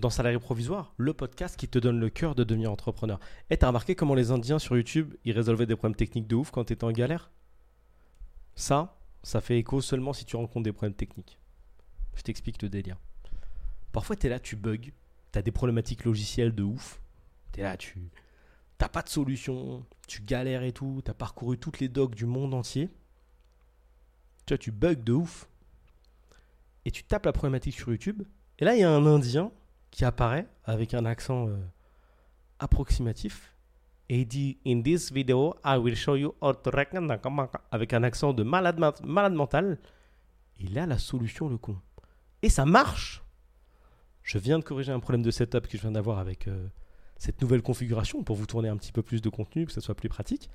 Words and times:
Dans 0.00 0.08
Salarié 0.08 0.38
Provisoire, 0.38 0.94
le 0.96 1.12
podcast 1.12 1.58
qui 1.58 1.68
te 1.68 1.78
donne 1.78 2.00
le 2.00 2.08
cœur 2.08 2.34
de 2.34 2.42
devenir 2.42 2.72
entrepreneur. 2.72 3.20
Et 3.50 3.58
t'as 3.58 3.66
remarqué 3.66 3.94
comment 3.94 4.14
les 4.14 4.30
Indiens 4.30 4.58
sur 4.58 4.74
YouTube, 4.74 5.14
ils 5.26 5.32
résolvaient 5.32 5.66
des 5.66 5.76
problèmes 5.76 5.94
techniques 5.94 6.26
de 6.26 6.36
ouf 6.36 6.50
quand 6.50 6.64
t'étais 6.64 6.84
en 6.84 6.90
galère? 6.90 7.30
Ça, 8.54 8.98
ça 9.22 9.42
fait 9.42 9.58
écho 9.58 9.82
seulement 9.82 10.14
si 10.14 10.24
tu 10.24 10.36
rencontres 10.36 10.64
des 10.64 10.72
problèmes 10.72 10.94
techniques. 10.94 11.38
Je 12.14 12.22
t'explique 12.22 12.62
le 12.62 12.70
délire. 12.70 12.96
Parfois, 13.92 14.16
t'es 14.16 14.30
là, 14.30 14.40
tu 14.40 14.56
bugs, 14.56 14.90
t'as 15.32 15.42
des 15.42 15.50
problématiques 15.50 16.06
logicielles 16.06 16.54
de 16.54 16.62
ouf. 16.62 17.02
T'es 17.52 17.60
là, 17.60 17.76
tu 17.76 18.10
t'as 18.78 18.88
pas 18.88 19.02
de 19.02 19.10
solution, 19.10 19.84
tu 20.08 20.22
galères 20.22 20.62
et 20.62 20.72
tout, 20.72 21.02
t'as 21.04 21.12
parcouru 21.12 21.58
toutes 21.58 21.78
les 21.78 21.90
docs 21.90 22.14
du 22.14 22.24
monde 22.24 22.54
entier. 22.54 22.88
Tu 24.46 24.54
vois, 24.54 24.58
tu 24.58 24.72
bugs 24.72 24.94
de 24.94 25.12
ouf. 25.12 25.46
Et 26.86 26.90
tu 26.90 27.04
tapes 27.04 27.26
la 27.26 27.32
problématique 27.32 27.74
sur 27.74 27.90
YouTube 27.90 28.22
et 28.60 28.64
là, 28.64 28.74
il 28.74 28.80
y 28.80 28.84
a 28.84 28.90
un 28.90 29.04
Indien 29.04 29.52
qui 29.90 30.04
apparaît 30.04 30.46
avec 30.64 30.94
un 30.94 31.04
accent 31.04 31.48
euh, 31.48 31.56
approximatif. 32.58 33.54
Et 34.08 34.20
il 34.20 34.26
dit 34.26 34.58
In 34.66 34.82
this 34.82 35.12
video, 35.12 35.54
I 35.64 35.76
will 35.78 35.96
show 35.96 36.16
you 36.16 36.34
how 36.40 36.52
to 36.52 36.70
avec 37.70 37.92
un 37.92 38.02
accent 38.02 38.32
de 38.32 38.42
malade, 38.42 38.78
malade 39.04 39.34
mental. 39.34 39.78
Il 40.58 40.78
a 40.78 40.86
la 40.86 40.98
solution, 40.98 41.48
le 41.48 41.58
con. 41.58 41.76
Et 42.42 42.48
ça 42.48 42.66
marche 42.66 43.22
Je 44.22 44.38
viens 44.38 44.58
de 44.58 44.64
corriger 44.64 44.92
un 44.92 45.00
problème 45.00 45.22
de 45.22 45.30
setup 45.30 45.66
que 45.68 45.76
je 45.76 45.82
viens 45.82 45.92
d'avoir 45.92 46.18
avec 46.18 46.48
euh, 46.48 46.66
cette 47.16 47.40
nouvelle 47.40 47.62
configuration 47.62 48.22
pour 48.22 48.36
vous 48.36 48.46
tourner 48.46 48.68
un 48.68 48.76
petit 48.76 48.92
peu 48.92 49.02
plus 49.02 49.22
de 49.22 49.28
contenu, 49.28 49.66
que 49.66 49.72
ça 49.72 49.80
soit 49.80 49.94
plus 49.94 50.08
pratique. 50.08 50.50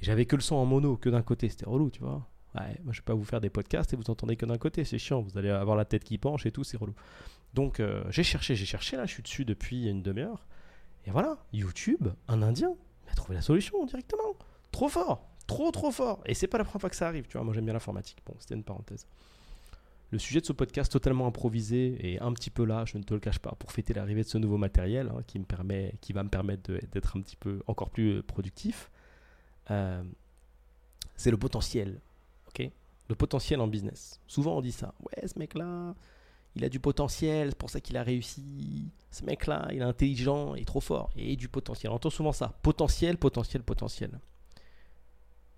J'avais 0.00 0.26
que 0.26 0.36
le 0.36 0.42
son 0.42 0.56
en 0.56 0.64
mono, 0.64 0.96
que 0.96 1.10
d'un 1.10 1.22
côté. 1.22 1.48
C'était 1.48 1.66
relou, 1.66 1.90
tu 1.90 2.00
vois. 2.00 2.26
Ouais, 2.54 2.80
moi 2.84 2.92
je 2.92 3.00
vais 3.00 3.04
pas 3.04 3.14
vous 3.14 3.24
faire 3.24 3.40
des 3.40 3.50
podcasts 3.50 3.92
et 3.92 3.96
vous 3.96 4.10
entendez 4.10 4.36
que 4.36 4.46
d'un 4.46 4.56
côté, 4.56 4.84
c'est 4.84 4.98
chiant, 4.98 5.20
vous 5.20 5.36
allez 5.36 5.50
avoir 5.50 5.76
la 5.76 5.84
tête 5.84 6.04
qui 6.04 6.16
penche 6.16 6.46
et 6.46 6.50
tout, 6.50 6.64
c'est 6.64 6.78
relou. 6.78 6.94
Donc 7.54 7.80
euh, 7.80 8.04
j'ai 8.10 8.22
cherché, 8.22 8.54
j'ai 8.54 8.66
cherché, 8.66 8.96
là 8.96 9.06
je 9.06 9.12
suis 9.12 9.22
dessus 9.22 9.44
depuis 9.44 9.88
une 9.88 10.02
demi-heure. 10.02 10.46
Et 11.06 11.10
voilà, 11.10 11.38
YouTube, 11.52 12.08
un 12.28 12.42
Indien, 12.42 12.74
il 13.06 13.10
a 13.10 13.14
trouvé 13.14 13.34
la 13.34 13.42
solution 13.42 13.84
directement. 13.86 14.36
Trop 14.72 14.88
fort, 14.88 15.28
trop 15.46 15.70
trop 15.70 15.90
fort. 15.90 16.20
Et 16.26 16.34
c'est 16.34 16.46
pas 16.46 16.58
la 16.58 16.64
première 16.64 16.80
fois 16.80 16.90
que 16.90 16.96
ça 16.96 17.08
arrive, 17.08 17.26
tu 17.26 17.36
vois, 17.36 17.44
moi 17.44 17.54
j'aime 17.54 17.64
bien 17.64 17.74
l'informatique. 17.74 18.18
Bon, 18.26 18.34
c'était 18.38 18.54
une 18.54 18.64
parenthèse. 18.64 19.06
Le 20.10 20.18
sujet 20.18 20.40
de 20.40 20.46
ce 20.46 20.54
podcast 20.54 20.90
totalement 20.90 21.26
improvisé 21.26 21.96
et 22.00 22.18
un 22.20 22.32
petit 22.32 22.48
peu 22.48 22.64
là, 22.64 22.84
je 22.86 22.96
ne 22.96 23.02
te 23.02 23.12
le 23.12 23.20
cache 23.20 23.38
pas, 23.40 23.52
pour 23.58 23.72
fêter 23.72 23.92
l'arrivée 23.92 24.22
de 24.22 24.28
ce 24.28 24.38
nouveau 24.38 24.56
matériel 24.56 25.10
hein, 25.14 25.22
qui, 25.26 25.38
me 25.38 25.44
permet, 25.44 25.94
qui 26.00 26.14
va 26.14 26.22
me 26.22 26.30
permettre 26.30 26.72
d'être 26.92 27.16
un 27.16 27.20
petit 27.20 27.36
peu 27.36 27.60
encore 27.66 27.90
plus 27.90 28.22
productif, 28.22 28.90
euh, 29.70 30.02
c'est 31.14 31.30
le 31.30 31.36
potentiel 31.36 32.00
ok? 32.48 32.70
Le 33.08 33.14
potentiel 33.14 33.60
en 33.60 33.68
business. 33.68 34.20
Souvent 34.26 34.56
on 34.56 34.60
dit 34.60 34.72
ça. 34.72 34.94
Ouais, 35.00 35.26
ce 35.26 35.38
mec-là, 35.38 35.94
il 36.58 36.64
a 36.64 36.68
du 36.68 36.80
potentiel, 36.80 37.50
c'est 37.50 37.58
pour 37.58 37.70
ça 37.70 37.80
qu'il 37.80 37.96
a 37.96 38.02
réussi. 38.02 38.90
Ce 39.10 39.24
mec-là, 39.24 39.68
il 39.72 39.78
est 39.78 39.82
intelligent, 39.82 40.54
il 40.54 40.62
est 40.62 40.64
trop 40.64 40.80
fort. 40.80 41.10
Et 41.16 41.36
du 41.36 41.48
potentiel. 41.48 41.92
On 41.92 41.96
entend 41.96 42.10
souvent 42.10 42.32
ça. 42.32 42.58
Potentiel, 42.62 43.16
potentiel, 43.16 43.62
potentiel. 43.62 44.20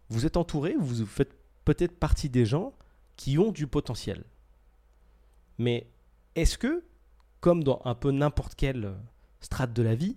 Vous 0.09 0.27
êtes 0.27 0.37
entouré, 0.37 0.75
vous 0.79 1.07
faites 1.07 1.35
peut-être 1.65 1.99
partie 1.99 2.29
des 2.29 2.45
gens 2.45 2.75
qui 3.17 3.39
ont 3.39 3.53
du 3.53 3.67
potentiel. 3.67 4.25
Mais 5.59 5.91
est-ce 6.35 6.59
que, 6.59 6.85
comme 7.41 7.65
dans 7.65 7.81
un 7.85 7.95
peu 7.95 8.11
n'importe 8.11 8.55
quelle 8.55 8.95
strate 9.41 9.73
de 9.73 9.83
la 9.83 9.95
vie, 9.95 10.17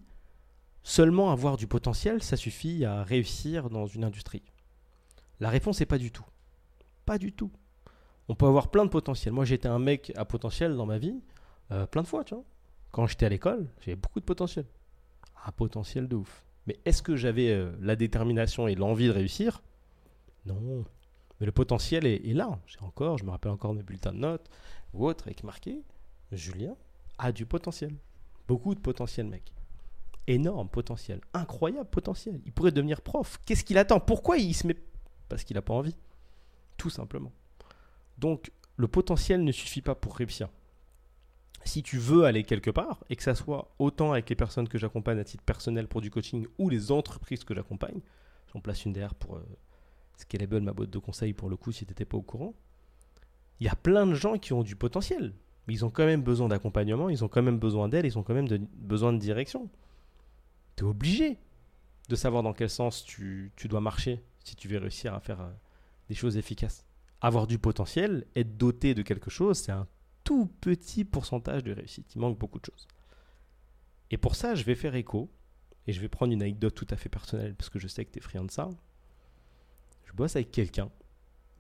seulement 0.83 1.31
avoir 1.31 1.57
du 1.57 1.67
potentiel, 1.67 2.21
ça 2.21 2.37
suffit 2.37 2.85
à 2.85 3.03
réussir 3.03 3.69
dans 3.69 3.87
une 3.87 4.03
industrie? 4.03 4.43
La 5.39 5.49
réponse 5.49 5.79
n'est 5.79 5.85
pas 5.85 5.97
du 5.97 6.11
tout. 6.11 6.25
Pas 7.05 7.17
du 7.17 7.33
tout. 7.33 7.51
On 8.29 8.35
peut 8.35 8.45
avoir 8.45 8.69
plein 8.69 8.85
de 8.85 8.89
potentiel. 8.89 9.33
Moi, 9.33 9.45
j'étais 9.45 9.67
un 9.67 9.79
mec 9.79 10.11
à 10.15 10.25
potentiel 10.25 10.75
dans 10.75 10.85
ma 10.85 10.97
vie, 10.97 11.19
euh, 11.71 11.85
plein 11.85 12.01
de 12.01 12.07
fois, 12.07 12.23
tu 12.23 12.35
vois. 12.35 12.43
Quand 12.91 13.07
j'étais 13.07 13.25
à 13.25 13.29
l'école, 13.29 13.67
j'avais 13.81 13.95
beaucoup 13.95 14.19
de 14.19 14.25
potentiel. 14.25 14.65
Un 15.45 15.51
potentiel 15.51 16.07
de 16.07 16.15
ouf. 16.15 16.45
Mais 16.67 16.79
est-ce 16.85 17.01
que 17.01 17.15
j'avais 17.15 17.49
euh, 17.49 17.71
la 17.81 17.95
détermination 17.95 18.67
et 18.67 18.75
l'envie 18.75 19.07
de 19.07 19.11
réussir? 19.11 19.61
Non. 20.45 20.85
Mais 21.39 21.45
le 21.45 21.51
potentiel 21.51 22.05
est, 22.05 22.21
là. 22.33 22.59
J'ai 22.67 22.79
encore, 22.81 23.17
je 23.17 23.25
me 23.25 23.31
rappelle 23.31 23.51
encore 23.51 23.73
mes 23.73 23.83
bulletins 23.83 24.13
de 24.13 24.19
notes 24.19 24.49
ou 24.93 25.07
autres 25.07 25.25
avec 25.27 25.43
marqué 25.43 25.81
Julien 26.31 26.75
a 27.17 27.31
du 27.31 27.45
potentiel. 27.45 27.93
Beaucoup 28.47 28.75
de 28.75 28.79
potentiel, 28.79 29.27
mec. 29.27 29.53
Énorme 30.27 30.69
potentiel. 30.69 31.19
Incroyable 31.33 31.89
potentiel. 31.89 32.39
Il 32.45 32.53
pourrait 32.53 32.71
devenir 32.71 33.01
prof. 33.01 33.39
Qu'est-ce 33.45 33.63
qu'il 33.63 33.77
attend? 33.77 33.99
Pourquoi 33.99 34.37
il 34.37 34.53
se 34.53 34.65
met? 34.67 34.77
Parce 35.27 35.43
qu'il 35.43 35.55
n'a 35.55 35.61
pas 35.61 35.73
envie 35.73 35.95
tout 36.77 36.89
simplement. 36.89 37.31
Donc, 38.17 38.51
le 38.77 38.87
potentiel 38.87 39.43
ne 39.43 39.51
suffit 39.51 39.81
pas 39.81 39.95
pour 39.95 40.15
réussir. 40.15 40.49
Si 41.65 41.81
tu 41.81 41.97
veux 41.97 42.25
aller 42.25 42.43
quelque 42.43 42.71
part, 42.71 43.03
et 43.09 43.15
que 43.15 43.23
ça 43.23 43.35
soit 43.35 43.73
autant 43.79 44.11
avec 44.11 44.29
les 44.29 44.35
personnes 44.35 44.67
que 44.67 44.77
j'accompagne 44.77 45.19
à 45.19 45.23
titre 45.23 45.43
personnel 45.43 45.87
pour 45.87 46.01
du 46.01 46.11
coaching 46.11 46.45
ou 46.57 46.69
les 46.69 46.91
entreprises 46.91 47.43
que 47.43 47.55
j'accompagne, 47.55 48.01
j'en 48.53 48.59
place 48.59 48.83
une 48.85 48.93
derrière 48.93 49.15
pour 49.15 49.37
euh, 49.37 49.45
Scalable, 50.17 50.61
ma 50.61 50.73
boîte 50.73 50.89
de 50.89 50.99
conseil 50.99 51.33
pour 51.33 51.49
le 51.49 51.55
coup, 51.55 51.71
si 51.71 51.85
tu 51.85 51.91
n'étais 51.91 52.05
pas 52.05 52.17
au 52.17 52.21
courant. 52.21 52.53
Il 53.59 53.65
y 53.65 53.69
a 53.69 53.75
plein 53.75 54.05
de 54.05 54.13
gens 54.13 54.37
qui 54.37 54.53
ont 54.53 54.63
du 54.63 54.75
potentiel, 54.75 55.33
mais 55.67 55.73
ils 55.73 55.85
ont 55.85 55.89
quand 55.89 56.05
même 56.05 56.21
besoin 56.21 56.49
d'accompagnement, 56.49 57.09
ils 57.09 57.23
ont 57.23 57.27
quand 57.27 57.41
même 57.41 57.59
besoin 57.59 57.87
d'aide, 57.87 58.05
ils 58.05 58.17
ont 58.17 58.23
quand 58.23 58.33
même 58.33 58.47
besoin 58.75 59.13
de 59.13 59.17
direction. 59.17 59.69
Tu 60.75 60.83
es 60.83 60.87
obligé 60.87 61.37
de 62.09 62.15
savoir 62.15 62.43
dans 62.43 62.53
quel 62.53 62.69
sens 62.69 63.03
tu, 63.03 63.51
tu, 63.55 63.67
dois 63.67 63.79
marcher 63.79 64.23
si 64.43 64.55
tu 64.55 64.67
veux 64.67 64.77
réussir 64.77 65.13
à 65.13 65.19
faire 65.19 65.41
euh, 65.41 65.51
des 66.09 66.15
choses 66.15 66.37
efficaces. 66.37 66.85
Avoir 67.23 67.47
du 67.47 67.57
potentiel, 67.57 68.27
être 68.35 68.57
doté 68.57 68.93
de 68.93 69.01
quelque 69.01 69.29
chose, 69.29 69.57
c'est 69.57 69.71
un 69.71 69.87
tout 70.25 70.47
petit 70.59 71.05
pourcentage 71.05 71.63
de 71.63 71.71
réussite. 71.71 72.13
Il 72.15 72.19
manque 72.19 72.37
beaucoup 72.37 72.59
de 72.59 72.65
choses. 72.65 72.85
Et 74.11 74.17
pour 74.17 74.35
ça, 74.35 74.55
je 74.55 74.65
vais 74.65 74.75
faire 74.75 74.93
écho, 74.93 75.31
et 75.87 75.93
je 75.93 76.01
vais 76.01 76.09
prendre 76.09 76.33
une 76.33 76.41
anecdote 76.41 76.75
tout 76.75 76.87
à 76.89 76.97
fait 76.97 77.07
personnelle, 77.07 77.55
parce 77.55 77.69
que 77.69 77.79
je 77.79 77.87
sais 77.87 78.03
que 78.03 78.11
tu 78.11 78.19
es 78.19 78.21
friand 78.21 78.43
de 78.43 78.51
ça. 78.51 78.69
Je 80.03 80.11
bosse 80.11 80.35
avec 80.35 80.51
quelqu'un 80.51 80.89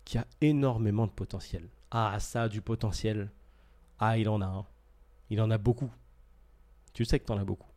qui 0.03 0.17
a 0.17 0.27
énormément 0.41 1.07
de 1.07 1.13
potentiel. 1.13 1.69
Ah, 1.91 2.19
ça 2.19 2.43
a 2.43 2.49
du 2.49 2.61
potentiel. 2.61 3.31
Ah, 3.99 4.17
il 4.17 4.27
en 4.27 4.41
a 4.41 4.45
un. 4.45 4.65
Il 5.29 5.39
en 5.39 5.49
a 5.49 5.57
beaucoup. 5.57 5.89
Tu 6.91 7.05
sais 7.05 7.19
que 7.19 7.25
tu 7.25 7.31
en 7.31 7.37
as 7.37 7.45
beaucoup. 7.45 7.71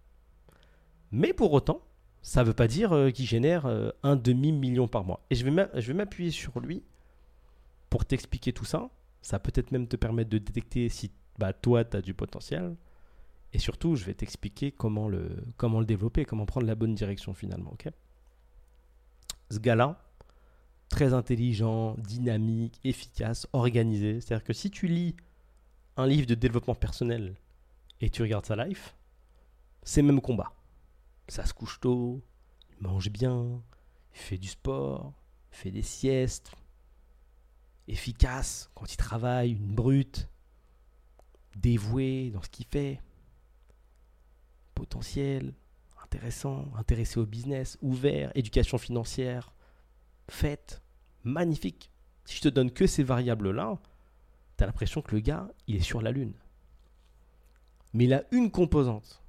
Mais 1.13 1.33
pour 1.33 1.53
autant, 1.53 1.83
ça 2.21 2.43
ne 2.43 2.49
veut 2.49 2.53
pas 2.53 2.67
dire 2.67 2.93
euh, 2.93 3.11
qu'il 3.11 3.27
génère 3.27 3.67
euh, 3.67 3.91
un 4.03 4.17
demi-million 4.17 4.89
par 4.89 5.05
mois. 5.05 5.25
Et 5.31 5.37
je 5.37 5.45
vais 5.45 5.95
m'appuyer 5.95 6.33
sur 6.33 6.59
lui 6.59 6.83
pour 7.97 8.05
t'expliquer 8.05 8.53
tout 8.53 8.67
ça. 8.67 8.91
Ça 9.23 9.39
peut-être 9.39 9.73
même 9.73 9.89
te 9.89 9.97
permettre 9.97 10.29
de 10.29 10.37
détecter 10.37 10.91
si 10.91 11.11
bah, 11.39 11.55
toi, 11.55 11.83
tu 11.83 11.97
as 11.97 12.03
du 12.03 12.13
potentiel. 12.13 12.77
Et 13.55 13.59
surtout, 13.59 13.97
je 13.97 14.05
vais 14.05 14.13
t'expliquer 14.13 14.71
comment 14.71 15.09
le, 15.09 15.43
comment 15.57 15.81
le 15.81 15.87
développer, 15.87 16.27
comment 16.27 16.45
prendre 16.45 16.67
la 16.67 16.75
bonne 16.75 16.95
direction 16.95 17.33
finalement. 17.33 17.73
ok? 17.73 17.89
Ce 19.51 19.59
gars-là, 19.59 19.99
très 20.91 21.15
intelligent, 21.15 21.95
dynamique, 21.95 22.79
efficace, 22.85 23.47
organisé. 23.55 24.21
C'est-à-dire 24.21 24.45
que 24.45 24.53
si 24.53 24.71
tu 24.71 24.89
lis 24.89 25.17
un 25.97 26.07
livre 26.07 26.27
de 26.27 26.35
développement 26.35 26.75
personnel 26.75 27.35
et 28.03 28.11
tu 28.11 28.21
regardes 28.21 28.45
sa 28.45 28.63
life, 28.63 28.95
c'est 29.85 30.03
même 30.03 30.21
combat 30.21 30.53
ça 31.29 31.47
se 31.47 31.55
couche 31.55 31.81
tôt, 31.81 32.23
il 32.71 32.87
mange 32.87 33.11
bien, 33.11 33.63
il 34.13 34.19
fait 34.19 34.39
du 34.39 34.49
sport, 34.49 35.15
il 35.51 35.57
fait 35.57 35.71
des 35.71 35.83
siestes, 35.83 36.53
efficace 37.89 38.71
quand 38.75 38.93
il 38.93 38.97
travaille, 38.97 39.53
une 39.53 39.75
brute, 39.75 40.29
dévoué 41.57 42.31
dans 42.31 42.43
ce 42.43 42.49
qu'il 42.49 42.67
fait, 42.67 43.01
potentiel, 44.75 45.55
intéressant, 46.03 46.71
intéressé 46.77 47.19
au 47.19 47.27
business, 47.27 47.79
ouvert, 47.83 48.31
éducation 48.35 48.79
financière, 48.79 49.53
faite, 50.29 50.83
magnifique. 51.25 51.91
Si 52.25 52.37
je 52.37 52.43
te 52.43 52.49
donne 52.49 52.71
que 52.71 52.87
ces 52.87 53.03
variables-là, 53.03 53.79
tu 54.57 54.65
as 54.65 54.67
l'impression 54.67 55.03
que 55.03 55.15
le 55.15 55.21
gars, 55.21 55.49
il 55.67 55.77
est 55.77 55.81
sur 55.81 56.03
la 56.03 56.11
Lune. 56.11 56.35
Mais 57.93 58.05
il 58.05 58.15
a 58.15 58.25
une 58.31 58.51
composante 58.51 59.23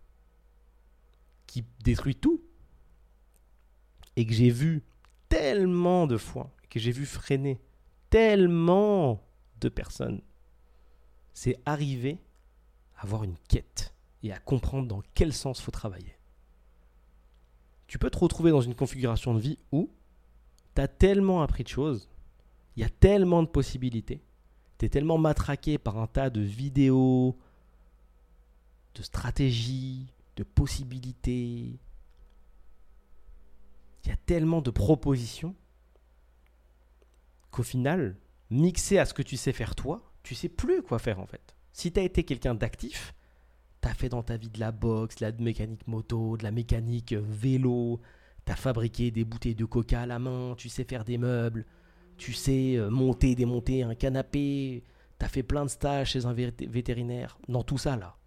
qui 1.45 1.63
détruit 1.83 2.15
tout 2.15 2.44
et 4.15 4.25
que 4.25 4.33
j'ai 4.33 4.50
vu 4.50 4.83
tellement 5.30 6.07
de 6.07 6.18
fois, 6.18 6.51
que 6.69 6.80
j'ai 6.80 6.92
vu 6.92 7.06
freiner 7.06 7.62
tellement 8.09 9.24
de 9.59 9.69
personnes, 9.69 10.21
c'est 11.33 11.59
arriver 11.65 12.19
à 12.95 13.04
avoir 13.04 13.24
une 13.24 13.38
quête 13.48 13.94
et 14.24 14.31
à 14.31 14.39
comprendre 14.39 14.88
dans 14.88 15.01
quel 15.13 15.33
sens 15.33 15.62
faut 15.62 15.71
travailler. 15.71 16.18
Tu 17.88 18.00
peux 18.00 18.09
te 18.09 18.18
retrouver 18.18 18.51
dans 18.51 18.62
une 18.62 18.75
configuration 18.75 19.33
de 19.33 19.39
vie 19.39 19.59
où 19.71 19.89
tu 20.75 20.81
as 20.81 20.88
tellement 20.88 21.42
appris 21.42 21.63
de 21.63 21.69
choses, 21.69 22.09
il 22.75 22.81
y 22.81 22.86
a 22.86 22.89
tellement 22.89 23.44
de 23.44 23.48
possibilités, 23.48 24.21
tu 24.77 24.86
es 24.86 24.89
tellement 24.89 25.18
matraqué 25.18 25.77
par 25.77 25.98
un 25.98 26.07
tas 26.07 26.30
de 26.30 26.42
vidéos, 26.42 27.38
de 28.94 29.01
stratégies, 29.01 30.13
de 30.36 30.44
possibilités. 30.44 31.80
Il 34.03 34.10
y 34.10 34.12
a 34.12 34.18
tellement 34.18 34.62
de 34.62 34.71
propositions 34.71 35.56
qu'au 37.57 37.63
final, 37.63 38.15
mixé 38.51 39.00
à 39.00 39.06
ce 39.06 39.15
que 39.15 39.24
tu 39.24 39.36
sais 39.36 39.51
faire 39.51 39.74
toi, 39.74 40.13
tu 40.21 40.36
sais 40.36 40.48
plus 40.48 40.83
quoi 40.83 41.00
faire 41.00 41.19
en 41.19 41.25
fait. 41.25 41.56
Si 41.74 41.92
tu 41.92 42.00
as 42.00 42.04
été 42.04 42.24
quelqu'un 42.24 42.54
d'actif, 42.54 43.15
tu 43.81 43.89
as 43.89 43.95
fait 43.95 44.09
dans 44.09 44.21
ta 44.21 44.38
vie 44.38 44.50
de 44.50 44.59
la 44.59 44.71
boxe, 44.71 45.15
de 45.15 45.25
la 45.25 45.31
mécanique 45.31 45.88
moto, 45.88 46.38
de 46.38 46.44
la 46.44 46.51
mécanique 46.51 47.13
euh, 47.13 47.24
vélo, 47.27 48.00
tu 48.45 48.51
as 48.51 48.56
fabriqué 48.56 49.09
des 49.09 49.25
bouteilles 49.25 49.56
de 49.56 49.65
coca 49.65 50.01
à 50.01 50.06
la 50.06 50.19
main, 50.19 50.54
tu 50.56 50.69
sais 50.69 50.83
faire 50.83 51.04
des 51.04 51.18
meubles, 51.18 51.65
tu 52.18 52.31
sais 52.31 52.77
euh, 52.77 52.92
monter, 52.92 53.33
démonter 53.33 53.81
un 53.81 53.95
canapé, 53.95 54.83
tu 55.19 55.25
as 55.25 55.30
fait 55.30 55.44
plein 55.44 55.65
de 55.65 55.69
stages 55.69 56.12
chez 56.12 56.27
un 56.27 56.33
vétérinaire. 56.33 57.39
Dans 57.48 57.63
tout 57.63 57.80
ça, 57.80 57.95
là, 57.95 58.18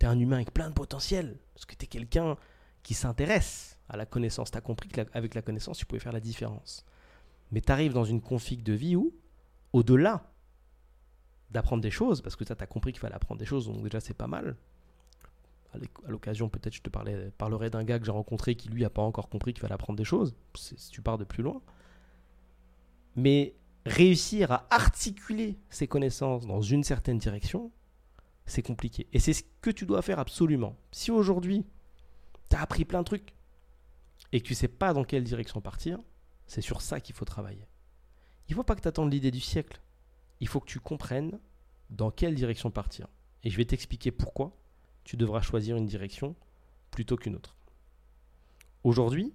tu 0.00 0.06
es 0.06 0.08
un 0.08 0.18
humain 0.18 0.36
avec 0.36 0.52
plein 0.52 0.68
de 0.68 0.74
potentiel, 0.74 1.38
parce 1.54 1.66
que 1.66 1.76
tu 1.76 1.84
es 1.84 1.88
quelqu'un 1.88 2.36
qui 2.82 2.94
s'intéresse 2.94 3.78
à 3.88 3.96
la 3.96 4.06
connaissance. 4.06 4.50
Tu 4.50 4.58
as 4.58 4.60
compris 4.60 4.88
qu'avec 4.88 5.36
la 5.36 5.42
connaissance, 5.42 5.78
tu 5.78 5.86
pouvais 5.86 6.00
faire 6.00 6.12
la 6.12 6.20
différence. 6.20 6.84
Mais 7.52 7.60
tu 7.60 7.70
arrives 7.70 7.92
dans 7.92 8.04
une 8.04 8.20
config 8.20 8.62
de 8.62 8.72
vie 8.72 8.96
où, 8.96 9.14
au-delà 9.72 10.32
d'apprendre 11.50 11.82
des 11.82 11.90
choses, 11.90 12.22
parce 12.22 12.34
que 12.34 12.44
ça, 12.44 12.56
tu 12.56 12.64
as 12.64 12.66
compris 12.66 12.92
qu'il 12.92 13.00
fallait 13.00 13.14
apprendre 13.14 13.38
des 13.38 13.44
choses, 13.44 13.66
donc 13.66 13.82
déjà 13.82 14.00
c'est 14.00 14.16
pas 14.16 14.26
mal. 14.26 14.56
À 15.74 16.10
l'occasion, 16.10 16.48
peut-être 16.48 16.74
je 16.74 16.82
te 16.82 16.90
parlais, 16.90 17.30
parlerai 17.38 17.70
d'un 17.70 17.84
gars 17.84 17.98
que 17.98 18.04
j'ai 18.04 18.10
rencontré 18.12 18.56
qui 18.56 18.68
lui 18.68 18.82
n'a 18.82 18.90
pas 18.90 19.02
encore 19.02 19.28
compris 19.28 19.52
qu'il 19.52 19.60
fallait 19.60 19.74
apprendre 19.74 19.96
des 19.96 20.04
choses, 20.04 20.34
si 20.54 20.90
tu 20.90 21.00
pars 21.02 21.18
de 21.18 21.24
plus 21.24 21.42
loin. 21.42 21.60
Mais 23.16 23.54
réussir 23.84 24.50
à 24.52 24.66
articuler 24.70 25.58
ces 25.70 25.86
connaissances 25.86 26.46
dans 26.46 26.62
une 26.62 26.84
certaine 26.84 27.18
direction, 27.18 27.70
c'est 28.46 28.62
compliqué. 28.62 29.06
Et 29.12 29.18
c'est 29.18 29.32
ce 29.32 29.44
que 29.60 29.70
tu 29.70 29.86
dois 29.86 30.02
faire 30.02 30.18
absolument. 30.18 30.76
Si 30.90 31.10
aujourd'hui, 31.10 31.64
tu 32.50 32.56
as 32.56 32.62
appris 32.62 32.84
plein 32.84 33.00
de 33.00 33.06
trucs 33.06 33.34
et 34.32 34.40
que 34.40 34.46
tu 34.46 34.54
sais 34.54 34.68
pas 34.68 34.92
dans 34.94 35.04
quelle 35.04 35.24
direction 35.24 35.60
partir, 35.60 35.98
c'est 36.52 36.60
sur 36.60 36.82
ça 36.82 37.00
qu'il 37.00 37.14
faut 37.14 37.24
travailler. 37.24 37.66
Il 38.46 38.54
faut 38.54 38.62
pas 38.62 38.76
que 38.76 38.82
tu 38.82 38.88
attendes 38.88 39.10
l'idée 39.10 39.30
du 39.30 39.40
siècle. 39.40 39.80
Il 40.38 40.48
faut 40.48 40.60
que 40.60 40.66
tu 40.66 40.80
comprennes 40.80 41.40
dans 41.88 42.10
quelle 42.10 42.34
direction 42.34 42.70
partir. 42.70 43.08
Et 43.42 43.48
je 43.48 43.56
vais 43.56 43.64
t'expliquer 43.64 44.10
pourquoi 44.10 44.54
tu 45.02 45.16
devras 45.16 45.40
choisir 45.40 45.76
une 45.76 45.86
direction 45.86 46.36
plutôt 46.90 47.16
qu'une 47.16 47.36
autre. 47.36 47.56
Aujourd'hui, 48.84 49.32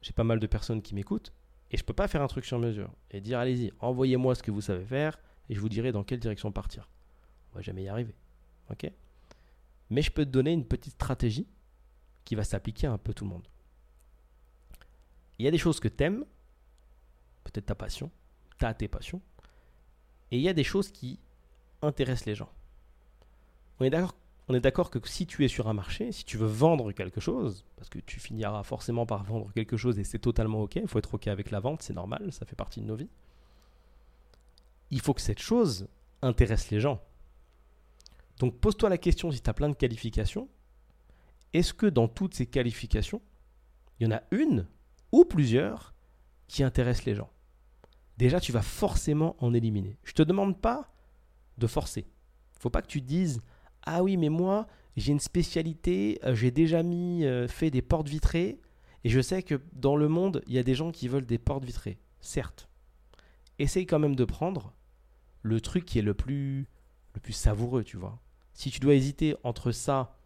j'ai 0.00 0.12
pas 0.12 0.22
mal 0.22 0.38
de 0.38 0.46
personnes 0.46 0.80
qui 0.80 0.94
m'écoutent 0.94 1.32
et 1.72 1.76
je 1.76 1.82
ne 1.82 1.86
peux 1.86 1.92
pas 1.92 2.06
faire 2.06 2.22
un 2.22 2.28
truc 2.28 2.44
sur 2.44 2.60
mesure 2.60 2.94
et 3.10 3.20
dire 3.20 3.40
allez-y, 3.40 3.72
envoyez-moi 3.80 4.36
ce 4.36 4.44
que 4.44 4.52
vous 4.52 4.60
savez 4.60 4.84
faire 4.84 5.18
et 5.48 5.56
je 5.56 5.60
vous 5.60 5.68
dirai 5.68 5.90
dans 5.90 6.04
quelle 6.04 6.20
direction 6.20 6.52
partir. 6.52 6.88
On 7.50 7.56
va 7.56 7.62
jamais 7.62 7.82
y 7.82 7.88
arriver. 7.88 8.14
Mais 9.90 10.02
je 10.02 10.12
peux 10.12 10.24
te 10.24 10.30
donner 10.30 10.52
une 10.52 10.64
petite 10.64 10.92
stratégie 10.92 11.48
qui 12.24 12.36
va 12.36 12.44
s'appliquer 12.44 12.86
à 12.86 12.92
un 12.92 12.98
peu 12.98 13.12
tout 13.12 13.24
le 13.24 13.30
monde. 13.30 13.48
Il 15.38 15.44
y 15.44 15.48
a 15.48 15.50
des 15.50 15.58
choses 15.58 15.80
que 15.80 15.88
tu 15.88 16.04
aimes, 16.04 16.24
peut-être 17.44 17.66
ta 17.66 17.74
passion, 17.74 18.10
tu 18.58 18.64
as 18.64 18.74
tes 18.74 18.88
passions, 18.88 19.22
et 20.30 20.36
il 20.36 20.42
y 20.42 20.48
a 20.48 20.54
des 20.54 20.64
choses 20.64 20.90
qui 20.90 21.20
intéressent 21.82 22.26
les 22.26 22.34
gens. 22.34 22.50
On 23.80 23.84
est 23.84 23.90
d'accord 23.90 24.14
on 24.48 24.54
est 24.54 24.60
d'accord 24.60 24.90
que 24.90 24.98
si 25.06 25.26
tu 25.26 25.44
es 25.44 25.48
sur 25.48 25.68
un 25.68 25.74
marché, 25.74 26.10
si 26.10 26.24
tu 26.24 26.38
veux 26.38 26.46
vendre 26.46 26.92
quelque 26.92 27.20
chose, 27.20 27.66
parce 27.76 27.90
que 27.90 27.98
tu 27.98 28.18
finiras 28.18 28.62
forcément 28.62 29.04
par 29.04 29.22
vendre 29.24 29.52
quelque 29.52 29.76
chose 29.76 29.98
et 29.98 30.04
c'est 30.04 30.18
totalement 30.18 30.62
ok, 30.62 30.76
il 30.76 30.88
faut 30.88 30.98
être 30.98 31.14
ok 31.14 31.28
avec 31.28 31.50
la 31.50 31.60
vente, 31.60 31.82
c'est 31.82 31.92
normal, 31.92 32.32
ça 32.32 32.46
fait 32.46 32.56
partie 32.56 32.80
de 32.80 32.86
nos 32.86 32.96
vies. 32.96 33.10
Il 34.90 35.02
faut 35.02 35.12
que 35.12 35.20
cette 35.20 35.40
chose 35.40 35.86
intéresse 36.22 36.70
les 36.70 36.80
gens. 36.80 37.02
Donc 38.38 38.58
pose-toi 38.58 38.88
la 38.88 38.96
question 38.96 39.30
si 39.30 39.42
tu 39.42 39.50
as 39.50 39.54
plein 39.54 39.68
de 39.68 39.74
qualifications, 39.74 40.48
est-ce 41.52 41.74
que 41.74 41.86
dans 41.86 42.08
toutes 42.08 42.34
ces 42.34 42.46
qualifications, 42.46 43.20
il 44.00 44.08
y 44.08 44.10
en 44.10 44.16
a 44.16 44.22
une 44.30 44.66
ou 45.12 45.24
plusieurs 45.24 45.94
qui 46.46 46.62
intéressent 46.62 47.06
les 47.06 47.14
gens 47.14 47.30
Déjà, 48.16 48.40
tu 48.40 48.50
vas 48.50 48.62
forcément 48.62 49.36
en 49.38 49.54
éliminer. 49.54 49.96
Je 50.02 50.10
ne 50.10 50.16
te 50.16 50.22
demande 50.22 50.60
pas 50.60 50.92
de 51.56 51.66
forcer. 51.68 52.06
Il 52.56 52.60
faut 52.60 52.70
pas 52.70 52.82
que 52.82 52.88
tu 52.88 53.00
dises 53.00 53.40
ah 53.82 54.02
oui, 54.02 54.16
mais 54.16 54.28
moi, 54.28 54.66
j'ai 54.96 55.12
une 55.12 55.20
spécialité, 55.20 56.18
euh, 56.24 56.34
j'ai 56.34 56.50
déjà 56.50 56.82
mis, 56.82 57.24
euh, 57.24 57.48
fait 57.48 57.70
des 57.70 57.80
portes 57.80 58.08
vitrées, 58.08 58.60
et 59.04 59.08
je 59.08 59.20
sais 59.20 59.42
que 59.42 59.60
dans 59.72 59.96
le 59.96 60.08
monde, 60.08 60.42
il 60.46 60.54
y 60.54 60.58
a 60.58 60.62
des 60.62 60.74
gens 60.74 60.90
qui 60.90 61.08
veulent 61.08 61.26
des 61.26 61.38
portes 61.38 61.64
vitrées. 61.64 61.98
Certes. 62.20 62.68
Essaye 63.58 63.86
quand 63.86 63.98
même 63.98 64.16
de 64.16 64.24
prendre 64.24 64.74
le 65.42 65.60
truc 65.60 65.84
qui 65.84 65.98
est 65.98 66.02
le 66.02 66.14
plus, 66.14 66.68
le 67.14 67.20
plus 67.20 67.32
savoureux, 67.32 67.84
tu 67.84 67.96
vois. 67.96 68.20
Si 68.52 68.70
tu 68.70 68.80
dois 68.80 68.94
hésiter 68.94 69.36
entre 69.44 69.70
ça 69.70 70.18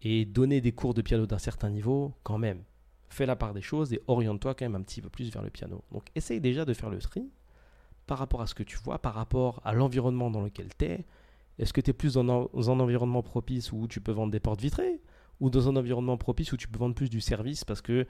et 0.00 0.24
donner 0.24 0.60
des 0.60 0.72
cours 0.72 0.94
de 0.94 1.02
piano 1.02 1.26
d'un 1.26 1.38
certain 1.38 1.70
niveau, 1.70 2.14
quand 2.22 2.38
même, 2.38 2.64
fais 3.08 3.26
la 3.26 3.36
part 3.36 3.54
des 3.54 3.62
choses 3.62 3.92
et 3.92 4.00
oriente-toi 4.06 4.54
quand 4.54 4.64
même 4.64 4.74
un 4.74 4.82
petit 4.82 5.00
peu 5.00 5.08
plus 5.08 5.30
vers 5.30 5.42
le 5.42 5.50
piano. 5.50 5.82
Donc 5.92 6.04
essaye 6.14 6.40
déjà 6.40 6.64
de 6.64 6.74
faire 6.74 6.90
le 6.90 6.98
tri 6.98 7.28
par 8.06 8.18
rapport 8.18 8.40
à 8.40 8.46
ce 8.46 8.54
que 8.54 8.62
tu 8.62 8.76
vois, 8.78 8.98
par 8.98 9.14
rapport 9.14 9.60
à 9.64 9.72
l'environnement 9.72 10.30
dans 10.30 10.42
lequel 10.42 10.68
tu 10.76 10.86
es, 10.86 11.04
est-ce 11.58 11.72
que 11.72 11.80
tu 11.80 11.90
es 11.90 11.92
plus 11.92 12.14
dans 12.14 12.70
un, 12.70 12.80
environnement 12.80 13.22
propice 13.22 13.72
où 13.72 13.88
tu 13.88 14.00
peux 14.00 14.12
vendre 14.12 14.32
des 14.32 14.40
portes 14.40 14.60
vitrées 14.60 15.00
ou 15.40 15.50
dans 15.50 15.68
un 15.68 15.76
environnement 15.76 16.16
propice 16.16 16.52
où 16.52 16.56
tu 16.56 16.68
peux 16.68 16.78
vendre 16.78 16.94
plus 16.94 17.10
du 17.10 17.20
service 17.20 17.64
parce 17.64 17.82
que 17.82 18.06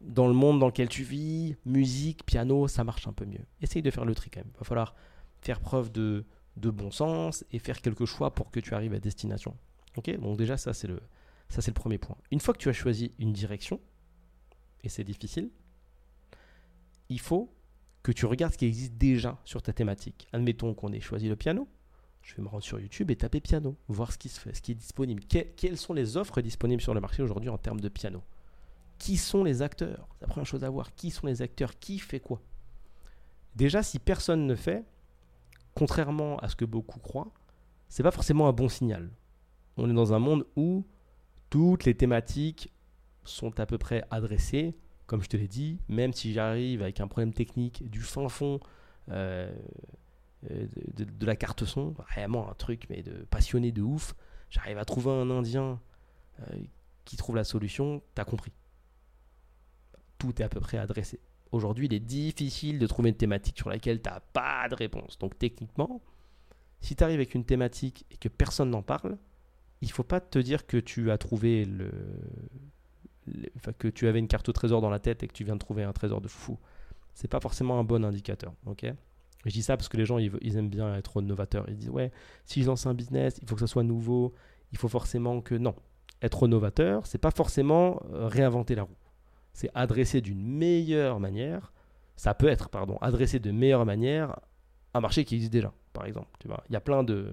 dans 0.00 0.26
le 0.26 0.34
monde 0.34 0.58
dans 0.58 0.66
lequel 0.66 0.88
tu 0.88 1.02
vis, 1.02 1.56
musique, 1.64 2.24
piano, 2.24 2.68
ça 2.68 2.82
marche 2.82 3.06
un 3.06 3.12
peu 3.12 3.24
mieux. 3.24 3.44
Essaye 3.60 3.82
de 3.82 3.90
faire 3.90 4.04
le 4.04 4.14
tri 4.14 4.30
quand 4.30 4.40
même. 4.40 4.50
Il 4.54 4.58
va 4.58 4.64
falloir 4.64 4.94
faire 5.40 5.60
preuve 5.60 5.92
de, 5.92 6.24
bon 6.56 6.90
sens 6.90 7.44
et 7.52 7.58
faire 7.58 7.80
quelques 7.80 8.04
choix 8.04 8.34
pour 8.34 8.50
que 8.50 8.60
tu 8.60 8.74
arrives 8.74 8.94
à 8.94 8.98
destination. 8.98 9.56
Ok? 9.96 10.18
Donc 10.18 10.36
déjà, 10.38 10.56
ça 10.56 10.72
c'est 10.72 10.88
le, 10.88 11.00
ça 11.48 11.60
c'est 11.62 11.70
le 11.70 11.80
premier 11.80 11.98
point. 11.98 12.16
Une 12.30 12.40
fois 12.40 12.54
que 12.54 12.58
tu 12.58 12.68
as 12.68 12.72
choisi 12.72 13.12
une 13.18 13.32
direction, 13.32 13.80
et 14.84 14.88
c'est 14.88 15.04
difficile, 15.04 15.50
il 17.08 17.20
faut 17.20 17.52
que 18.02 18.12
tu 18.12 18.26
regardes 18.26 18.52
ce 18.52 18.58
qui 18.58 18.66
existe 18.66 18.94
déjà 18.94 19.38
sur 19.44 19.62
ta 19.62 19.72
thématique. 19.72 20.28
Admettons 20.32 20.74
qu'on 20.74 20.92
ait 20.92 21.00
choisi 21.00 21.28
le 21.28 21.36
piano, 21.36 21.68
je 22.22 22.34
vais 22.34 22.42
me 22.42 22.48
rendre 22.48 22.62
sur 22.62 22.80
YouTube 22.80 23.10
et 23.10 23.16
taper 23.16 23.40
piano, 23.40 23.76
voir 23.88 24.12
ce 24.12 24.18
qui 24.18 24.28
se 24.28 24.40
fait, 24.40 24.54
ce 24.54 24.62
qui 24.62 24.72
est 24.72 24.76
disponible. 24.76 25.22
quelles 25.24 25.76
sont 25.76 25.92
les 25.92 26.16
offres 26.16 26.40
disponibles 26.40 26.82
sur 26.82 26.94
le 26.94 27.00
marché 27.00 27.22
aujourd'hui 27.22 27.50
en 27.50 27.58
termes 27.58 27.80
de 27.80 27.88
piano? 27.88 28.22
Qui 28.98 29.16
sont 29.16 29.42
les 29.42 29.62
acteurs? 29.62 30.08
C'est 30.14 30.22
la 30.22 30.28
première 30.28 30.46
chose 30.46 30.64
à 30.64 30.70
voir. 30.70 30.94
Qui 30.94 31.10
sont 31.10 31.26
les 31.26 31.42
acteurs? 31.42 31.78
Qui 31.78 31.98
fait 31.98 32.20
quoi? 32.20 32.40
Déjà, 33.56 33.82
si 33.82 33.98
personne 33.98 34.46
ne 34.46 34.54
fait, 34.54 34.84
contrairement 35.74 36.36
à 36.38 36.48
ce 36.48 36.56
que 36.56 36.64
beaucoup 36.64 37.00
croient, 37.00 37.32
c'est 37.88 38.04
pas 38.04 38.12
forcément 38.12 38.48
un 38.48 38.52
bon 38.52 38.68
signal. 38.68 39.10
On 39.76 39.90
est 39.90 39.94
dans 39.94 40.12
un 40.12 40.18
monde 40.18 40.46
où 40.54 40.86
toutes 41.50 41.84
les 41.84 41.94
thématiques 41.94 42.72
sont 43.24 43.58
à 43.60 43.66
peu 43.66 43.78
près 43.78 44.04
adressées, 44.10 44.74
comme 45.06 45.22
je 45.22 45.28
te 45.28 45.36
l'ai 45.36 45.48
dit, 45.48 45.78
même 45.88 46.12
si 46.12 46.32
j'arrive 46.32 46.82
avec 46.82 47.00
un 47.00 47.06
problème 47.06 47.32
technique 47.32 47.88
du 47.88 48.00
fin 48.00 48.28
fond. 48.28 48.60
Euh, 49.10 49.52
euh, 50.50 50.66
de, 50.96 51.26
la 51.26 51.36
carte 51.36 51.64
son, 51.64 51.90
vraiment 51.90 52.50
un 52.50 52.54
truc 52.54 52.86
mais 52.90 53.02
de 53.02 53.12
passionné 53.30 53.70
de 53.70 53.82
ouf. 53.82 54.14
J'arrive 54.50 54.78
à 54.78 54.84
trouver 54.84 55.10
un 55.10 55.30
Indien 55.30 55.80
euh, 56.40 56.56
qui 57.04 57.16
trouve 57.16 57.36
la 57.36 57.44
solution, 57.44 58.02
t'as 58.14 58.24
compris. 58.24 58.52
Tout 60.18 60.40
est 60.40 60.44
à 60.44 60.48
peu 60.48 60.60
près 60.60 60.78
adressé. 60.78 61.20
Aujourd'hui, 61.52 61.86
il 61.86 61.94
est 61.94 62.00
difficile 62.00 62.78
de 62.78 62.86
trouver 62.86 63.10
une 63.10 63.16
thématique 63.16 63.56
sur 63.56 63.68
laquelle 63.68 64.00
t'as 64.00 64.20
pas 64.20 64.68
de 64.68 64.74
réponse. 64.74 65.18
Donc 65.18 65.38
techniquement, 65.38 66.02
si 66.80 66.96
tu 66.96 67.04
arrives 67.04 67.16
avec 67.16 67.34
une 67.34 67.44
thématique 67.44 68.04
et 68.10 68.16
que 68.16 68.28
personne 68.28 68.70
n'en 68.70 68.82
parle, 68.82 69.18
il 69.80 69.90
faut 69.90 70.04
pas 70.04 70.20
te 70.20 70.38
dire 70.38 70.66
que 70.66 70.76
tu 70.76 71.10
as 71.10 71.18
trouvé 71.18 71.64
le, 71.64 71.90
que 73.78 73.88
tu 73.88 74.06
avais 74.08 74.18
une 74.18 74.28
carte 74.28 74.48
au 74.48 74.52
trésor 74.52 74.80
dans 74.80 74.90
la 74.90 74.98
tête 74.98 75.22
et 75.22 75.28
que 75.28 75.32
tu 75.32 75.44
viens 75.44 75.54
de 75.54 75.60
trouver 75.60 75.82
un 75.84 75.92
trésor 75.92 76.20
de 76.20 76.28
fou. 76.28 76.58
C'est 77.14 77.28
pas 77.28 77.40
forcément 77.40 77.78
un 77.78 77.84
bon 77.84 78.04
indicateur, 78.04 78.54
ok? 78.66 78.86
Je 79.44 79.50
dis 79.50 79.62
ça 79.62 79.76
parce 79.76 79.88
que 79.88 79.96
les 79.96 80.06
gens, 80.06 80.18
ils, 80.18 80.56
aiment 80.56 80.68
bien 80.68 80.94
être 80.94 81.20
novateurs. 81.20 81.64
Ils 81.68 81.76
disent, 81.76 81.90
ouais, 81.90 82.12
si 82.46 82.62
je 82.62 82.88
un 82.88 82.94
business, 82.94 83.38
il 83.42 83.48
faut 83.48 83.54
que 83.54 83.60
ça 83.60 83.66
soit 83.66 83.82
nouveau. 83.82 84.34
Il 84.70 84.78
faut 84.78 84.88
forcément 84.88 85.40
que... 85.40 85.54
Non, 85.56 85.74
être 86.22 86.46
novateur, 86.46 87.06
c'est 87.06 87.18
pas 87.18 87.32
forcément 87.32 88.00
euh, 88.12 88.28
réinventer 88.28 88.76
la 88.76 88.84
roue. 88.84 88.96
C'est 89.52 89.70
adresser 89.74 90.20
d'une 90.20 90.42
meilleure 90.42 91.18
manière. 91.18 91.72
Ça 92.16 92.34
peut 92.34 92.46
être, 92.46 92.68
pardon, 92.68 92.96
adresser 93.00 93.40
de 93.40 93.50
meilleure 93.50 93.84
manière 93.84 94.38
un 94.94 95.00
marché 95.00 95.24
qui 95.24 95.34
existe 95.34 95.52
déjà, 95.52 95.72
par 95.92 96.06
exemple. 96.06 96.28
Tu 96.38 96.46
vois, 96.46 96.62
il 96.68 96.72
y 96.72 96.76
a 96.76 96.80
plein 96.80 97.02
de, 97.02 97.32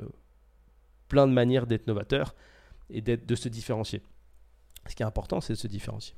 plein 1.08 1.28
de 1.28 1.34
manières 1.34 1.68
d'être 1.68 1.88
novateur 1.88 2.34
et 2.90 3.02
de 3.02 3.36
se 3.36 3.50
différencier. 3.50 4.02
Ce 4.90 4.96
qui 4.96 5.04
est 5.04 5.06
important, 5.06 5.40
c'est 5.40 5.54
de 5.54 5.58
se 5.58 5.68
différencier. 5.68 6.16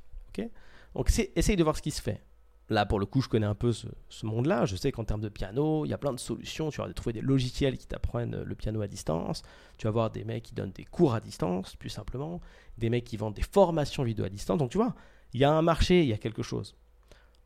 Donc, 0.94 1.10
essaye 1.36 1.56
de 1.56 1.62
voir 1.62 1.76
ce 1.76 1.82
qui 1.82 1.90
se 1.90 2.02
fait. 2.02 2.20
Là, 2.68 2.86
pour 2.86 2.98
le 2.98 3.06
coup, 3.06 3.20
je 3.20 3.28
connais 3.28 3.46
un 3.46 3.54
peu 3.54 3.72
ce, 3.72 3.86
monde-là. 4.24 4.64
Je 4.66 4.76
sais 4.76 4.92
qu'en 4.92 5.04
termes 5.04 5.20
de 5.20 5.28
piano, 5.28 5.84
il 5.84 5.88
y 5.88 5.92
a 5.92 5.98
plein 5.98 6.12
de 6.12 6.18
solutions. 6.18 6.70
Tu 6.70 6.80
vas 6.80 6.92
trouver 6.92 7.12
des 7.12 7.20
logiciels 7.20 7.76
qui 7.76 7.86
t'apprennent 7.86 8.42
le 8.42 8.54
piano 8.54 8.80
à 8.80 8.88
distance. 8.88 9.42
Tu 9.78 9.86
vas 9.86 9.90
voir 9.90 10.10
des 10.10 10.24
mecs 10.24 10.44
qui 10.44 10.54
donnent 10.54 10.72
des 10.72 10.84
cours 10.84 11.14
à 11.14 11.20
distance, 11.20 11.76
plus 11.76 11.90
simplement. 11.90 12.40
Des 12.78 12.88
mecs 12.88 13.04
qui 13.04 13.16
vendent 13.16 13.34
des 13.34 13.42
formations 13.42 14.04
vidéo 14.04 14.24
à 14.24 14.30
distance. 14.30 14.58
Donc, 14.58 14.70
tu 14.70 14.78
vois, 14.78 14.94
il 15.34 15.40
y 15.40 15.44
a 15.44 15.52
un 15.52 15.62
marché, 15.62 16.02
il 16.02 16.08
y 16.08 16.12
a 16.12 16.18
quelque 16.18 16.42
chose. 16.42 16.74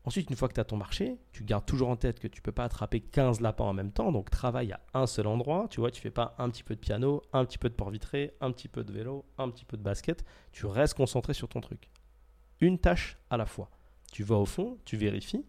Ensuite, 0.07 0.29
une 0.29 0.37
fois 0.37 0.47
que 0.47 0.53
tu 0.53 0.61
as 0.61 0.63
ton 0.63 0.77
marché, 0.77 1.17
tu 1.33 1.43
gardes 1.43 1.65
toujours 1.65 1.89
en 1.89 1.97
tête 1.97 2.21
que 2.21 2.29
tu 2.29 2.39
ne 2.39 2.41
peux 2.41 2.53
pas 2.53 2.63
attraper 2.63 3.01
15 3.01 3.41
lapins 3.41 3.65
en 3.65 3.73
même 3.73 3.91
temps. 3.91 4.13
Donc, 4.13 4.29
travaille 4.29 4.71
à 4.71 4.79
un 4.93 5.05
seul 5.05 5.27
endroit. 5.27 5.67
Tu 5.69 5.81
vois, 5.81 5.91
tu 5.91 5.99
fais 5.99 6.11
pas 6.11 6.33
un 6.37 6.49
petit 6.49 6.63
peu 6.63 6.75
de 6.75 6.79
piano, 6.79 7.21
un 7.33 7.43
petit 7.43 7.57
peu 7.57 7.67
de 7.67 7.73
port 7.73 7.89
vitré, 7.89 8.33
un 8.39 8.53
petit 8.53 8.69
peu 8.69 8.85
de 8.85 8.93
vélo, 8.93 9.25
un 9.37 9.49
petit 9.49 9.65
peu 9.65 9.75
de 9.75 9.83
basket. 9.83 10.23
Tu 10.53 10.65
restes 10.65 10.93
concentré 10.93 11.33
sur 11.33 11.49
ton 11.49 11.59
truc. 11.59 11.89
Une 12.61 12.79
tâche 12.79 13.17
à 13.29 13.35
la 13.35 13.45
fois. 13.45 13.69
Tu 14.09 14.23
vas 14.23 14.37
au 14.37 14.45
fond, 14.45 14.77
tu 14.85 14.95
vérifies, 14.95 15.45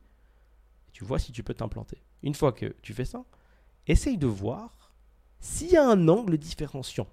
et 0.88 0.90
tu 0.90 1.04
vois 1.04 1.20
si 1.20 1.30
tu 1.30 1.44
peux 1.44 1.54
t'implanter. 1.54 2.02
Une 2.24 2.34
fois 2.34 2.50
que 2.50 2.74
tu 2.82 2.94
fais 2.94 3.04
ça, 3.04 3.24
essaye 3.86 4.18
de 4.18 4.26
voir 4.26 4.92
s'il 5.38 5.70
y 5.70 5.76
a 5.76 5.88
un 5.88 6.08
angle 6.08 6.36
différenciant. 6.36 7.06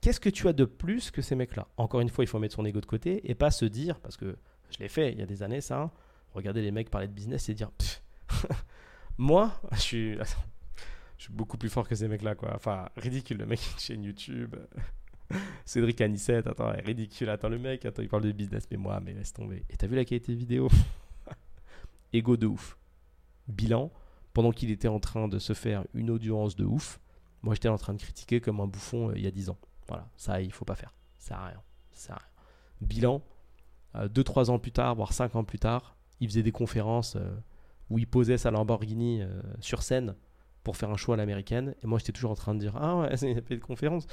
Qu'est-ce 0.00 0.20
que 0.20 0.30
tu 0.30 0.48
as 0.48 0.54
de 0.54 0.64
plus 0.64 1.10
que 1.10 1.20
ces 1.20 1.34
mecs-là? 1.34 1.68
Encore 1.76 2.00
une 2.00 2.08
fois, 2.08 2.24
il 2.24 2.28
faut 2.28 2.38
mettre 2.38 2.54
son 2.54 2.64
ego 2.64 2.80
de 2.80 2.86
côté 2.86 3.30
et 3.30 3.34
pas 3.34 3.50
se 3.50 3.66
dire, 3.66 4.00
parce 4.00 4.16
que 4.16 4.38
je 4.70 4.78
l'ai 4.78 4.88
fait 4.88 5.12
il 5.12 5.18
y 5.18 5.22
a 5.22 5.26
des 5.26 5.42
années, 5.42 5.60
ça. 5.60 5.92
Regarder 6.36 6.60
les 6.60 6.70
mecs 6.70 6.90
parler 6.90 7.08
de 7.08 7.14
business 7.14 7.48
et 7.48 7.54
dire, 7.54 7.70
moi, 9.18 9.58
je 9.72 9.80
suis, 9.80 10.18
je 11.16 11.22
suis 11.24 11.32
beaucoup 11.32 11.56
plus 11.56 11.70
fort 11.70 11.88
que 11.88 11.94
ces 11.94 12.08
mecs-là, 12.08 12.34
quoi. 12.34 12.54
Enfin, 12.54 12.90
ridicule, 12.98 13.38
le 13.38 13.46
mec 13.46 13.58
une 13.72 13.78
chaîne 13.78 14.04
YouTube. 14.04 14.54
Cédric 15.64 15.98
Anissette, 16.02 16.46
attends, 16.46 16.72
ridicule. 16.84 17.30
Attends, 17.30 17.48
le 17.48 17.58
mec, 17.58 17.86
attends, 17.86 18.02
il 18.02 18.08
parle 18.10 18.24
de 18.24 18.32
business, 18.32 18.68
mais 18.70 18.76
moi, 18.76 19.00
mais 19.00 19.14
laisse 19.14 19.32
tomber. 19.32 19.64
Et 19.70 19.78
t'as 19.78 19.86
vu 19.86 19.96
la 19.96 20.04
qualité 20.04 20.34
vidéo? 20.34 20.68
Ego 22.12 22.36
de 22.36 22.46
ouf. 22.46 22.76
Bilan, 23.48 23.90
pendant 24.34 24.52
qu'il 24.52 24.70
était 24.70 24.88
en 24.88 25.00
train 25.00 25.28
de 25.28 25.38
se 25.38 25.54
faire 25.54 25.86
une 25.94 26.10
audience 26.10 26.54
de 26.54 26.66
ouf, 26.66 27.00
moi 27.42 27.54
j'étais 27.54 27.68
en 27.70 27.78
train 27.78 27.94
de 27.94 27.98
critiquer 27.98 28.42
comme 28.42 28.60
un 28.60 28.66
bouffon 28.66 29.08
euh, 29.08 29.16
il 29.16 29.22
y 29.22 29.26
a 29.26 29.30
10 29.30 29.48
ans. 29.48 29.58
Voilà, 29.88 30.06
ça 30.18 30.42
il 30.42 30.52
faut 30.52 30.66
pas 30.66 30.74
faire. 30.74 30.92
Ça 31.16 31.28
sert 31.28 31.44
rien. 31.44 31.62
Ça 31.92 32.06
sert 32.08 32.16
à 32.16 32.18
rien. 32.18 32.28
Bilan, 32.82 33.22
2-3 33.94 34.50
euh, 34.50 34.52
ans 34.52 34.58
plus 34.58 34.72
tard, 34.72 34.94
voire 34.94 35.14
5 35.14 35.36
ans 35.36 35.44
plus 35.44 35.58
tard, 35.58 35.95
il 36.20 36.28
faisait 36.28 36.42
des 36.42 36.52
conférences 36.52 37.16
euh, 37.16 37.36
où 37.90 37.98
il 37.98 38.06
posait 38.06 38.38
sa 38.38 38.50
Lamborghini 38.50 39.22
sur 39.60 39.82
scène 39.82 40.16
pour 40.64 40.76
faire 40.76 40.90
un 40.90 40.96
show 40.96 41.12
à 41.12 41.16
l'américaine. 41.16 41.74
Et 41.82 41.86
moi 41.86 41.98
j'étais 41.98 42.12
toujours 42.12 42.32
en 42.32 42.34
train 42.34 42.54
de 42.54 42.58
dire 42.58 42.76
Ah 42.76 42.96
ouais, 42.96 43.14
il 43.22 43.38
a 43.38 43.42
fait 43.42 43.54
des 43.54 43.60
conférences. 43.60 44.06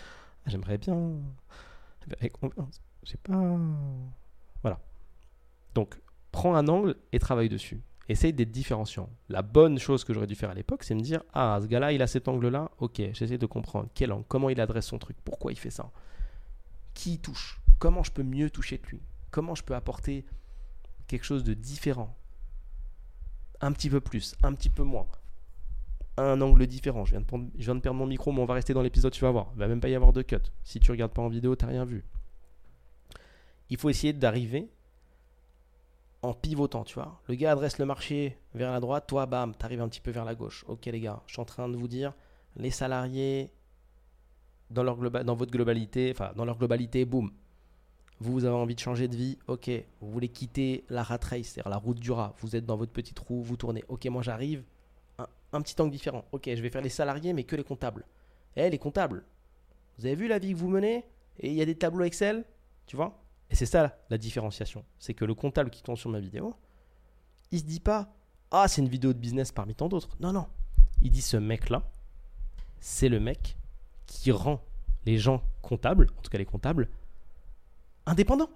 Ah, 0.45 0.49
j'aimerais 0.49 0.77
bien. 0.77 1.19
J'ai 3.03 3.17
pas. 3.17 3.57
Voilà. 4.61 4.79
Donc, 5.73 5.99
prends 6.31 6.55
un 6.55 6.67
angle 6.67 6.95
et 7.11 7.19
travaille 7.19 7.49
dessus. 7.49 7.81
Essaye 8.09 8.33
d'être 8.33 8.51
différenciant. 8.51 9.09
La 9.29 9.41
bonne 9.41 9.79
chose 9.79 10.03
que 10.03 10.13
j'aurais 10.13 10.27
dû 10.27 10.35
faire 10.35 10.49
à 10.49 10.53
l'époque, 10.53 10.83
c'est 10.83 10.95
me 10.95 11.01
dire 11.01 11.23
Ah, 11.33 11.59
ce 11.61 11.67
gars-là, 11.67 11.93
il 11.93 12.01
a 12.01 12.07
cet 12.07 12.27
angle-là. 12.27 12.71
Ok, 12.79 13.01
j'essaie 13.13 13.37
de 13.37 13.45
comprendre 13.45 13.89
quel 13.93 14.11
angle, 14.11 14.25
comment 14.27 14.49
il 14.49 14.59
adresse 14.59 14.87
son 14.87 14.99
truc, 14.99 15.17
pourquoi 15.23 15.51
il 15.53 15.57
fait 15.57 15.69
ça, 15.69 15.91
qui 16.93 17.19
touche, 17.19 17.61
comment 17.79 18.03
je 18.03 18.11
peux 18.11 18.23
mieux 18.23 18.49
toucher 18.49 18.77
de 18.77 18.85
lui, 18.87 19.01
comment 19.31 19.55
je 19.55 19.63
peux 19.63 19.75
apporter 19.75 20.25
quelque 21.07 21.25
chose 21.25 21.43
de 21.43 21.53
différent, 21.53 22.15
un 23.61 23.71
petit 23.71 23.89
peu 23.89 24.01
plus, 24.01 24.35
un 24.43 24.53
petit 24.53 24.69
peu 24.69 24.83
moins, 24.83 25.07
un 26.17 26.41
angle 26.41 26.67
différent. 26.67 27.05
Je 27.05 27.11
viens, 27.11 27.75
de 27.75 27.79
perdre 27.79 27.97
mon 27.97 28.05
micro, 28.05 28.31
mais 28.31 28.41
on 28.41 28.45
va 28.45 28.53
rester 28.53 28.73
dans 28.73 28.81
l'épisode, 28.81 29.11
tu 29.11 29.21
vas 29.21 29.31
voir. 29.31 29.49
Il 29.53 29.59
va 29.59 29.67
même 29.67 29.81
pas 29.81 29.89
y 29.89 29.95
avoir 29.95 30.13
de 30.13 30.21
cut. 30.21 30.37
Si 30.63 30.79
tu 30.79 30.91
regardes 30.91 31.13
pas 31.13 31.21
en 31.21 31.29
vidéo, 31.29 31.55
tu 31.55 31.65
n'as 31.65 31.71
rien 31.71 31.85
vu. 31.85 32.03
Il 33.69 33.77
faut 33.77 33.89
essayer 33.89 34.13
d'arriver 34.13 34.69
en 36.21 36.33
pivotant, 36.33 36.83
tu 36.83 36.95
vois. 36.95 37.21
Le 37.27 37.35
gars 37.35 37.51
adresse 37.51 37.79
le 37.79 37.85
marché 37.85 38.37
vers 38.53 38.71
la 38.71 38.79
droite, 38.79 39.07
toi, 39.07 39.25
bam, 39.25 39.53
tu 39.57 39.65
arrives 39.65 39.81
un 39.81 39.89
petit 39.89 40.01
peu 40.01 40.11
vers 40.11 40.25
la 40.25 40.35
gauche. 40.35 40.63
Ok, 40.67 40.85
les 40.85 40.99
gars, 40.99 41.21
je 41.27 41.33
suis 41.33 41.41
en 41.41 41.45
train 41.45 41.67
de 41.67 41.75
vous 41.75 41.87
dire, 41.87 42.13
les 42.55 42.71
salariés, 42.71 43.51
dans, 44.69 44.83
leur 44.83 44.95
votre 44.95 45.51
globalité, 45.51 46.11
enfin, 46.11 46.31
dans 46.35 46.45
leur 46.45 46.57
globalité, 46.57 47.05
boum. 47.05 47.31
Vous, 48.19 48.31
vous 48.31 48.45
avez 48.45 48.55
envie 48.55 48.75
de 48.75 48.79
changer 48.79 49.07
de 49.07 49.15
vie, 49.15 49.37
ok. 49.47 49.69
Vous 50.01 50.11
voulez 50.11 50.29
quitter 50.29 50.85
la 50.89 51.03
rat 51.03 51.19
race, 51.21 51.47
c'est-à-dire 51.47 51.69
la 51.69 51.77
route 51.77 51.99
du 51.99 52.11
rat. 52.11 52.33
Vous 52.39 52.55
êtes 52.55 52.65
dans 52.65 52.77
votre 52.77 52.91
petite 52.91 53.19
roue, 53.19 53.41
vous 53.41 53.57
tournez. 53.57 53.83
Ok, 53.87 54.05
moi 54.05 54.21
j'arrive, 54.21 54.63
un 55.53 55.61
petit 55.61 55.79
angle 55.81 55.91
différent. 55.91 56.25
Ok, 56.31 56.45
je 56.47 56.61
vais 56.61 56.69
faire 56.69 56.81
les 56.81 56.89
salariés, 56.89 57.33
mais 57.33 57.43
que 57.43 57.55
les 57.55 57.63
comptables. 57.63 58.05
Eh, 58.55 58.69
les 58.69 58.77
comptables, 58.77 59.23
vous 59.97 60.05
avez 60.05 60.15
vu 60.15 60.27
la 60.27 60.39
vie 60.39 60.53
que 60.53 60.57
vous 60.57 60.69
menez 60.69 61.05
Et 61.39 61.49
il 61.49 61.53
y 61.53 61.61
a 61.61 61.65
des 61.65 61.75
tableaux 61.75 62.05
Excel, 62.05 62.45
tu 62.85 62.95
vois? 62.95 63.19
Et 63.49 63.55
c'est 63.55 63.65
ça 63.65 63.97
la 64.09 64.17
différenciation. 64.17 64.83
C'est 64.99 65.13
que 65.13 65.25
le 65.25 65.35
comptable 65.35 65.69
qui 65.69 65.83
tombe 65.83 65.97
sur 65.97 66.09
ma 66.09 66.19
vidéo, 66.19 66.55
il 67.51 67.59
se 67.59 67.65
dit 67.65 67.79
pas 67.79 68.13
Ah, 68.51 68.67
c'est 68.67 68.81
une 68.81 68.89
vidéo 68.89 69.13
de 69.13 69.19
business 69.19 69.51
parmi 69.51 69.75
tant 69.75 69.89
d'autres. 69.89 70.15
Non, 70.19 70.33
non. 70.33 70.47
Il 71.01 71.11
dit 71.11 71.21
Ce 71.21 71.37
mec-là, 71.37 71.83
c'est 72.79 73.09
le 73.09 73.19
mec 73.19 73.57
qui 74.05 74.31
rend 74.31 74.61
les 75.05 75.17
gens 75.17 75.43
comptables, 75.61 76.09
en 76.17 76.21
tout 76.21 76.29
cas 76.29 76.37
les 76.37 76.45
comptables, 76.45 76.89
indépendants. 78.05 78.49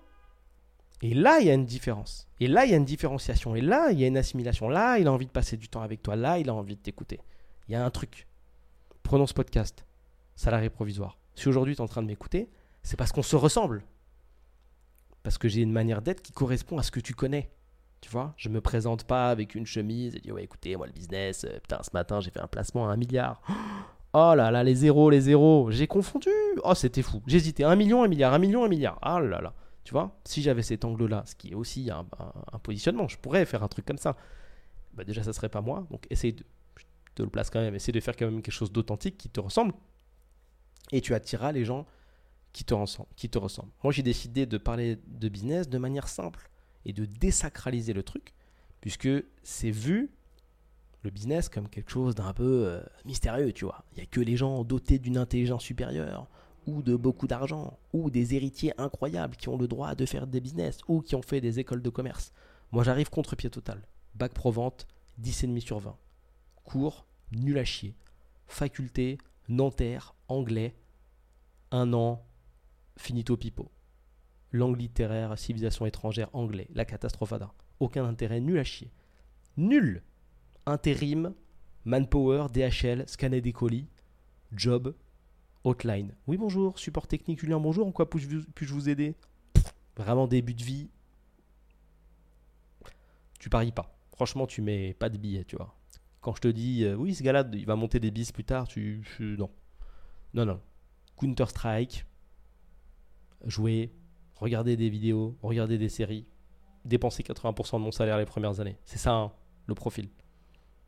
Et 1.01 1.13
là, 1.13 1.39
il 1.39 1.47
y 1.47 1.49
a 1.49 1.53
une 1.53 1.65
différence. 1.65 2.27
Et 2.39 2.47
là, 2.47 2.65
il 2.65 2.71
y 2.71 2.73
a 2.73 2.77
une 2.77 2.85
différenciation. 2.85 3.55
Et 3.55 3.61
là, 3.61 3.91
il 3.91 3.99
y 3.99 4.03
a 4.03 4.07
une 4.07 4.17
assimilation. 4.17 4.67
Là, 4.67 4.97
il 4.97 5.07
a 5.07 5.11
envie 5.11 5.27
de 5.27 5.31
passer 5.31 5.57
du 5.57 5.69
temps 5.69 5.81
avec 5.81 6.01
toi. 6.01 6.15
Là, 6.15 6.39
il 6.39 6.49
a 6.49 6.53
envie 6.53 6.75
de 6.75 6.81
t'écouter. 6.81 7.19
Il 7.67 7.73
y 7.73 7.75
a 7.75 7.85
un 7.85 7.89
truc. 7.91 8.27
Prenons 9.03 9.27
ce 9.27 9.33
podcast, 9.33 9.85
salarié 10.35 10.69
provisoire. 10.69 11.17
Si 11.35 11.47
aujourd'hui 11.47 11.75
tu 11.75 11.81
es 11.81 11.83
en 11.83 11.87
train 11.87 12.01
de 12.01 12.07
m'écouter, 12.07 12.49
c'est 12.81 12.97
parce 12.97 13.11
qu'on 13.11 13.23
se 13.23 13.35
ressemble. 13.35 13.83
Parce 15.21 15.37
que 15.37 15.47
j'ai 15.47 15.61
une 15.61 15.71
manière 15.71 16.01
d'être 16.01 16.21
qui 16.21 16.31
correspond 16.31 16.77
à 16.77 16.83
ce 16.83 16.91
que 16.91 16.99
tu 16.99 17.13
connais. 17.13 17.51
Tu 18.01 18.09
vois, 18.09 18.33
je 18.37 18.49
me 18.49 18.61
présente 18.61 19.03
pas 19.03 19.29
avec 19.29 19.55
une 19.55 19.65
chemise 19.65 20.15
et 20.15 20.19
dis 20.19 20.31
ouais 20.31 20.43
écoutez 20.43 20.75
moi 20.75 20.85
le 20.85 20.93
business, 20.93 21.45
euh, 21.45 21.59
putain 21.59 21.79
ce 21.81 21.89
matin 21.93 22.19
j'ai 22.19 22.29
fait 22.29 22.39
un 22.39 22.47
placement 22.47 22.87
à 22.87 22.93
un 22.93 22.95
milliard. 22.97 23.41
Oh 24.13 24.33
là 24.35 24.51
là 24.51 24.63
les 24.63 24.75
zéros 24.75 25.09
les 25.09 25.21
zéros, 25.21 25.69
j'ai 25.71 25.87
confondu. 25.87 26.29
Oh 26.63 26.73
c'était 26.73 27.01
fou. 27.01 27.21
J'hésitais 27.27 27.63
un 27.63 27.75
million 27.75 28.03
un 28.03 28.07
milliard 28.07 28.33
un 28.33 28.39
million 28.39 28.63
un 28.63 28.67
milliard. 28.67 28.97
Ah 29.01 29.19
là 29.19 29.41
là. 29.41 29.53
Tu 29.87 29.93
vois, 29.93 30.19
si 30.25 30.41
j'avais 30.41 30.63
cet 30.63 30.83
angle-là, 30.83 31.23
ce 31.25 31.33
qui 31.33 31.51
est 31.51 31.55
aussi 31.55 31.89
un, 31.89 32.03
positionnement, 32.59 33.07
je 33.07 33.17
pourrais 33.17 33.45
faire 33.45 33.63
un 33.63 33.69
truc 33.69 33.85
comme 33.85 33.97
ça. 33.97 34.17
Bah 34.93 35.05
déjà, 35.05 35.23
ça 35.23 35.31
serait 35.31 35.47
pas 35.47 35.61
moi. 35.61 35.87
Donc, 35.91 36.05
essaye 36.09 36.33
de, 36.33 36.43
je 36.75 36.83
te 37.15 37.23
le 37.23 37.29
place 37.29 37.49
quand 37.49 37.61
même, 37.61 37.73
essaye 37.73 37.93
de 37.93 38.01
faire 38.01 38.17
quand 38.17 38.25
même 38.25 38.41
quelque 38.41 38.53
chose 38.53 38.69
d'authentique 38.69 39.17
qui 39.17 39.29
te 39.29 39.39
ressemble. 39.39 39.73
Et 40.91 40.99
tu 40.99 41.13
attireras 41.13 41.53
les 41.53 41.63
gens 41.63 41.85
qui 42.51 42.65
te, 42.65 42.73
qui 43.15 43.29
te 43.29 43.37
ressemblent. 43.37 43.71
Moi, 43.81 43.93
j'ai 43.93 44.03
décidé 44.03 44.45
de 44.45 44.57
parler 44.57 44.97
de 45.07 45.29
business 45.29 45.69
de 45.69 45.77
manière 45.77 46.09
simple 46.09 46.49
et 46.83 46.91
de 46.91 47.05
désacraliser 47.05 47.93
le 47.93 48.03
truc, 48.03 48.33
puisque 48.81 49.07
c'est 49.41 49.71
vu 49.71 50.11
business 51.09 51.49
comme 51.49 51.69
quelque 51.69 51.91
chose 51.91 52.15
d'un 52.15 52.33
peu 52.33 52.67
euh, 52.67 52.81
mystérieux, 53.05 53.53
tu 53.53 53.65
vois. 53.65 53.83
Il 53.91 53.97
n'y 53.97 54.03
a 54.03 54.05
que 54.05 54.21
les 54.21 54.37
gens 54.37 54.63
dotés 54.63 54.99
d'une 54.99 55.17
intelligence 55.17 55.63
supérieure 55.63 56.27
ou 56.67 56.81
de 56.81 56.95
beaucoup 56.95 57.27
d'argent, 57.27 57.79
ou 57.93 58.09
des 58.09 58.35
héritiers 58.35 58.73
incroyables 58.77 59.37
qui 59.37 59.47
ont 59.47 59.57
le 59.57 59.67
droit 59.67 59.95
de 59.95 60.05
faire 60.05 60.27
des 60.27 60.41
business, 60.41 60.79
ou 60.87 61.01
qui 61.01 61.15
ont 61.15 61.21
fait 61.21 61.39
des 61.39 61.59
écoles 61.59 61.81
de 61.81 61.89
commerce. 61.89 62.33
Moi 62.71 62.83
j'arrive 62.83 63.09
contre-pied 63.09 63.49
total. 63.49 63.87
Bac 64.15 64.33
pro 64.33 64.51
vente, 64.51 64.85
10,5 65.21 65.59
sur 65.61 65.79
20. 65.79 65.97
Cours, 66.65 67.05
nul 67.31 67.57
à 67.57 67.63
chier. 67.63 67.95
Faculté, 68.47 69.17
Nanterre, 69.47 70.13
anglais, 70.27 70.75
un 71.71 71.93
an, 71.93 72.25
finito 72.97 73.37
pipo. 73.37 73.71
Langue 74.51 74.79
littéraire, 74.79 75.37
civilisation 75.37 75.85
étrangère, 75.85 76.29
anglais, 76.33 76.67
la 76.73 76.85
catastrophe 76.85 77.33
d'un. 77.33 77.51
Aucun 77.79 78.05
intérêt, 78.05 78.41
nul 78.41 78.59
à 78.59 78.63
chier. 78.63 78.91
Nul 79.55 80.03
Intérim, 80.67 81.33
manpower, 81.85 82.47
DHL, 82.53 83.07
scanner 83.07 83.39
des 83.39 83.53
colis, 83.53 83.87
job, 84.51 84.93
Hotline. 85.63 86.13
Oui, 86.27 86.35
bonjour, 86.35 86.77
support 86.77 87.07
technique 87.07 87.39
Julien, 87.39 87.57
bonjour, 87.57 87.87
en 87.87 87.93
quoi 87.93 88.09
puis-je 88.09 88.73
vous 88.73 88.89
aider? 88.89 89.15
Vraiment 89.95 90.27
début 90.27 90.53
de 90.53 90.63
vie. 90.63 90.89
Tu 93.39 93.49
paries 93.49 93.71
pas. 93.71 93.95
Franchement, 94.11 94.45
tu 94.45 94.61
mets 94.61 94.93
pas 94.93 95.07
de 95.07 95.17
billets, 95.17 95.45
tu 95.45 95.55
vois. 95.55 95.73
Quand 96.19 96.35
je 96.35 96.41
te 96.41 96.47
dis, 96.49 96.83
euh, 96.83 96.95
oui, 96.95 97.15
ce 97.15 97.23
gars-là, 97.23 97.45
il 97.53 97.65
va 97.65 97.77
monter 97.77 98.01
des 98.01 98.11
bis 98.11 98.33
plus 98.33 98.43
tard, 98.43 98.67
tu. 98.67 99.05
non. 99.21 99.49
Non, 100.33 100.45
non. 100.45 100.59
Counter-Strike, 101.15 102.05
jouer, 103.45 103.93
regarder 104.35 104.75
des 104.75 104.89
vidéos, 104.89 105.37
regarder 105.41 105.77
des 105.77 105.87
séries, 105.87 106.27
dépenser 106.83 107.23
80% 107.23 107.77
de 107.77 107.83
mon 107.83 107.91
salaire 107.93 108.17
les 108.17 108.25
premières 108.25 108.59
années. 108.59 108.77
C'est 108.83 108.97
ça, 108.97 109.13
hein, 109.13 109.31
le 109.65 109.73
profil. 109.73 110.09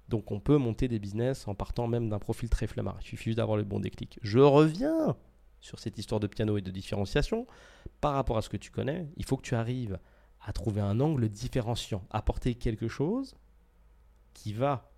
Donc 0.09 0.31
on 0.31 0.39
peut 0.39 0.57
monter 0.57 0.87
des 0.87 0.97
business 0.97 1.47
en 1.47 1.53
partant 1.53 1.87
même 1.87 2.09
d'un 2.09 2.19
profil 2.19 2.49
très 2.49 2.67
flemmard. 2.67 2.97
Il 3.01 3.05
suffit 3.05 3.25
juste 3.25 3.37
d'avoir 3.37 3.57
le 3.57 3.63
bon 3.63 3.79
déclic. 3.79 4.19
Je 4.23 4.39
reviens 4.39 5.15
sur 5.61 5.79
cette 5.79 5.97
histoire 5.97 6.19
de 6.19 6.27
piano 6.27 6.57
et 6.57 6.61
de 6.61 6.71
différenciation. 6.71 7.45
Par 8.01 8.13
rapport 8.13 8.37
à 8.37 8.41
ce 8.41 8.49
que 8.49 8.57
tu 8.57 8.71
connais, 8.71 9.07
il 9.17 9.25
faut 9.25 9.37
que 9.37 9.43
tu 9.43 9.55
arrives 9.55 9.99
à 10.41 10.53
trouver 10.53 10.81
un 10.81 10.99
angle 10.99 11.29
différenciant, 11.29 12.03
apporter 12.09 12.55
quelque 12.55 12.87
chose 12.87 13.35
qui 14.33 14.53
va 14.53 14.91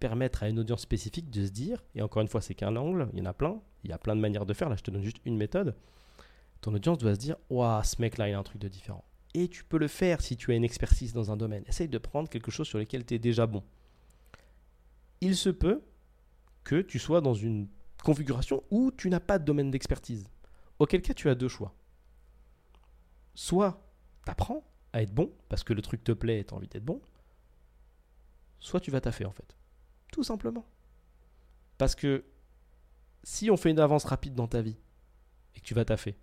permettre 0.00 0.42
à 0.42 0.48
une 0.48 0.58
audience 0.58 0.82
spécifique 0.82 1.30
de 1.30 1.46
se 1.46 1.50
dire, 1.50 1.82
et 1.94 2.02
encore 2.02 2.22
une 2.22 2.28
fois, 2.28 2.40
c'est 2.40 2.54
qu'un 2.54 2.76
angle, 2.76 3.08
il 3.12 3.20
y 3.20 3.22
en 3.22 3.26
a 3.26 3.32
plein, 3.32 3.60
il 3.84 3.90
y 3.90 3.92
a 3.92 3.98
plein 3.98 4.16
de 4.16 4.20
manières 4.20 4.46
de 4.46 4.54
faire, 4.54 4.68
là 4.68 4.76
je 4.76 4.82
te 4.82 4.90
donne 4.90 5.02
juste 5.02 5.18
une 5.24 5.36
méthode, 5.36 5.76
ton 6.60 6.74
audience 6.74 6.98
doit 6.98 7.14
se 7.14 7.20
dire, 7.20 7.36
waouh, 7.48 7.82
ce 7.84 8.00
mec-là, 8.00 8.28
il 8.28 8.34
a 8.34 8.38
un 8.38 8.42
truc 8.42 8.60
de 8.60 8.68
différent. 8.68 9.04
Et 9.34 9.48
tu 9.48 9.64
peux 9.64 9.78
le 9.78 9.88
faire 9.88 10.20
si 10.20 10.36
tu 10.36 10.52
as 10.52 10.54
une 10.54 10.64
expertise 10.64 11.12
dans 11.12 11.30
un 11.30 11.36
domaine. 11.36 11.62
Essaye 11.66 11.88
de 11.88 11.98
prendre 11.98 12.28
quelque 12.28 12.50
chose 12.50 12.66
sur 12.66 12.78
lequel 12.78 13.04
tu 13.04 13.14
es 13.14 13.18
déjà 13.18 13.46
bon 13.46 13.62
il 15.20 15.36
se 15.36 15.48
peut 15.48 15.82
que 16.64 16.80
tu 16.80 16.98
sois 16.98 17.20
dans 17.20 17.34
une 17.34 17.68
configuration 18.02 18.62
où 18.70 18.90
tu 18.90 19.10
n'as 19.10 19.20
pas 19.20 19.38
de 19.38 19.44
domaine 19.44 19.70
d'expertise. 19.70 20.28
Auquel 20.78 21.02
cas, 21.02 21.14
tu 21.14 21.28
as 21.28 21.34
deux 21.34 21.48
choix. 21.48 21.74
Soit 23.34 23.82
tu 24.24 24.30
apprends 24.30 24.64
à 24.92 25.02
être 25.02 25.12
bon 25.12 25.32
parce 25.48 25.64
que 25.64 25.72
le 25.72 25.82
truc 25.82 26.04
te 26.04 26.12
plaît 26.12 26.40
et 26.40 26.44
tu 26.44 26.54
as 26.54 26.56
envie 26.56 26.68
d'être 26.68 26.84
bon, 26.84 27.00
soit 28.58 28.80
tu 28.80 28.90
vas 28.90 29.00
taffer 29.00 29.24
en 29.24 29.32
fait. 29.32 29.56
Tout 30.12 30.24
simplement. 30.24 30.66
Parce 31.76 31.94
que 31.94 32.24
si 33.22 33.50
on 33.50 33.56
fait 33.56 33.70
une 33.70 33.80
avance 33.80 34.04
rapide 34.04 34.34
dans 34.34 34.48
ta 34.48 34.62
vie 34.62 34.76
et 35.54 35.60
que 35.60 35.64
tu 35.64 35.74
vas 35.74 35.84
taffer, 35.84 36.18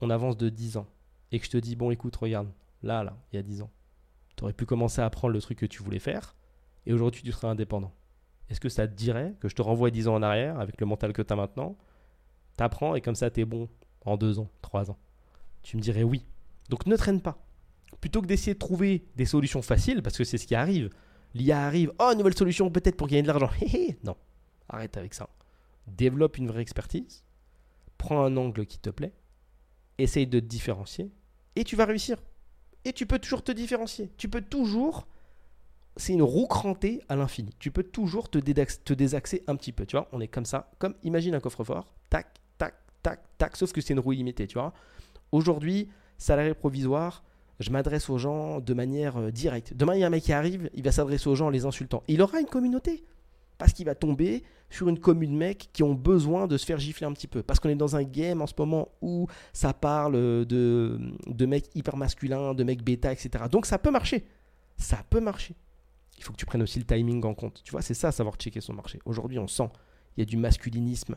on 0.00 0.10
avance 0.10 0.36
de 0.36 0.48
10 0.48 0.76
ans 0.76 0.86
et 1.32 1.38
que 1.38 1.46
je 1.46 1.50
te 1.50 1.56
dis, 1.56 1.76
bon 1.76 1.90
écoute, 1.90 2.14
regarde, 2.16 2.52
là, 2.82 3.02
là, 3.02 3.16
il 3.32 3.36
y 3.36 3.38
a 3.38 3.42
10 3.42 3.62
ans, 3.62 3.70
tu 4.36 4.44
aurais 4.44 4.52
pu 4.52 4.66
commencer 4.66 5.00
à 5.00 5.06
apprendre 5.06 5.32
le 5.32 5.40
truc 5.40 5.58
que 5.58 5.66
tu 5.66 5.82
voulais 5.82 5.98
faire, 5.98 6.36
et 6.86 6.92
aujourd'hui 6.92 7.22
tu 7.22 7.32
serais 7.32 7.48
indépendant. 7.48 7.92
Est-ce 8.48 8.60
que 8.60 8.68
ça 8.68 8.86
te 8.86 8.94
dirait 8.94 9.34
que 9.40 9.48
je 9.48 9.54
te 9.54 9.62
renvoie 9.62 9.90
10 9.90 10.08
ans 10.08 10.14
en 10.14 10.22
arrière 10.22 10.58
avec 10.60 10.80
le 10.80 10.86
mental 10.86 11.12
que 11.12 11.22
tu 11.22 11.32
as 11.32 11.36
maintenant, 11.36 11.76
T'apprends 12.56 12.94
et 12.94 13.00
comme 13.00 13.14
ça, 13.14 13.30
t'es 13.30 13.44
bon 13.44 13.68
en 14.04 14.16
deux 14.16 14.38
ans, 14.38 14.48
trois 14.62 14.90
ans? 14.90 14.98
Tu 15.62 15.76
me 15.76 15.82
dirais 15.82 16.02
oui. 16.02 16.24
Donc 16.68 16.86
ne 16.86 16.96
traîne 16.96 17.20
pas. 17.20 17.38
Plutôt 18.00 18.22
que 18.22 18.26
d'essayer 18.26 18.54
de 18.54 18.58
trouver 18.58 19.06
des 19.16 19.24
solutions 19.24 19.62
faciles, 19.62 20.02
parce 20.02 20.16
que 20.16 20.24
c'est 20.24 20.38
ce 20.38 20.46
qui 20.46 20.54
arrive. 20.54 20.90
L'IA 21.34 21.64
arrive, 21.64 21.92
oh, 21.98 22.12
nouvelle 22.16 22.36
solution 22.36 22.70
peut-être 22.70 22.96
pour 22.96 23.08
gagner 23.08 23.22
de 23.22 23.26
l'argent. 23.28 23.50
non, 24.04 24.16
arrête 24.68 24.96
avec 24.96 25.14
ça. 25.14 25.28
Développe 25.86 26.38
une 26.38 26.46
vraie 26.46 26.62
expertise, 26.62 27.24
prends 27.98 28.24
un 28.24 28.36
angle 28.36 28.66
qui 28.66 28.78
te 28.78 28.90
plaît, 28.90 29.12
essaye 29.98 30.26
de 30.26 30.38
te 30.38 30.44
différencier, 30.44 31.10
et 31.56 31.64
tu 31.64 31.76
vas 31.76 31.86
réussir. 31.86 32.18
Et 32.84 32.92
tu 32.92 33.06
peux 33.06 33.18
toujours 33.18 33.42
te 33.42 33.52
différencier. 33.52 34.12
Tu 34.16 34.28
peux 34.28 34.42
toujours 34.42 35.06
c'est 35.96 36.12
une 36.12 36.22
roue 36.22 36.46
crantée 36.46 37.00
à 37.08 37.16
l'infini. 37.16 37.50
Tu 37.58 37.70
peux 37.70 37.82
toujours 37.82 38.28
te, 38.28 38.38
désaxer 38.38 39.44
un 39.46 39.56
petit 39.56 39.72
peu, 39.72 39.86
tu 39.86 39.96
vois. 39.96 40.08
On 40.12 40.20
est 40.20 40.28
comme 40.28 40.44
ça, 40.44 40.70
comme 40.78 40.94
imagine 41.02 41.34
un 41.34 41.40
coffre-fort, 41.40 41.92
tac, 42.10 42.26
tac, 42.58 42.74
tac, 43.02 43.20
tac, 43.38 43.56
sauf 43.56 43.72
que 43.72 43.80
c'est 43.80 43.92
une 43.92 44.00
roue 44.00 44.12
illimitée, 44.12 44.46
tu 44.46 44.54
vois. 44.54 44.72
Aujourd'hui, 45.32 45.88
salarié 46.18 46.54
provisoire, 46.54 47.22
je 47.60 47.70
m'adresse 47.70 48.10
aux 48.10 48.18
gens 48.18 48.60
de 48.60 48.74
manière 48.74 49.16
euh, 49.16 49.30
directe. 49.30 49.74
Demain, 49.74 49.94
il 49.94 50.00
y 50.00 50.04
a 50.04 50.08
un 50.08 50.10
mec 50.10 50.24
qui 50.24 50.32
arrive, 50.32 50.68
il 50.74 50.82
va 50.82 50.90
s'adresser 50.90 51.28
aux 51.28 51.36
gens 51.36 51.46
en 51.46 51.50
les 51.50 51.64
insultant. 51.64 52.02
Il 52.08 52.20
aura 52.22 52.40
une 52.40 52.46
communauté. 52.46 53.04
Parce 53.56 53.72
qu'il 53.72 53.86
va 53.86 53.94
tomber 53.94 54.42
sur 54.68 54.88
une 54.88 54.98
commune 54.98 55.36
mecs 55.36 55.70
qui 55.72 55.84
ont 55.84 55.94
besoin 55.94 56.48
de 56.48 56.56
se 56.56 56.66
faire 56.66 56.78
gifler 56.78 57.06
un 57.06 57.12
petit 57.12 57.28
peu. 57.28 57.44
Parce 57.44 57.60
qu'on 57.60 57.68
est 57.68 57.76
dans 57.76 57.94
un 57.94 58.02
game 58.02 58.42
en 58.42 58.48
ce 58.48 58.54
moment 58.58 58.88
où 59.00 59.28
ça 59.52 59.72
parle 59.72 60.14
de, 60.44 60.98
de 61.28 61.46
mecs 61.46 61.70
hyper 61.76 61.96
masculins, 61.96 62.52
de 62.52 62.64
mecs 62.64 62.82
bêta, 62.82 63.12
etc. 63.12 63.44
Donc 63.48 63.66
ça 63.66 63.78
peut 63.78 63.92
marcher. 63.92 64.26
Ça 64.76 65.04
peut 65.08 65.20
marcher 65.20 65.54
il 66.16 66.22
faut 66.22 66.32
que 66.32 66.38
tu 66.38 66.46
prennes 66.46 66.62
aussi 66.62 66.78
le 66.78 66.84
timing 66.84 67.24
en 67.24 67.34
compte. 67.34 67.62
Tu 67.64 67.72
vois, 67.72 67.82
c'est 67.82 67.94
ça, 67.94 68.12
savoir 68.12 68.36
checker 68.36 68.60
son 68.60 68.72
marché. 68.72 69.00
Aujourd'hui, 69.04 69.38
on 69.38 69.48
sent, 69.48 69.68
il 70.16 70.20
y 70.20 70.22
a 70.22 70.26
du 70.26 70.36
masculinisme, 70.36 71.16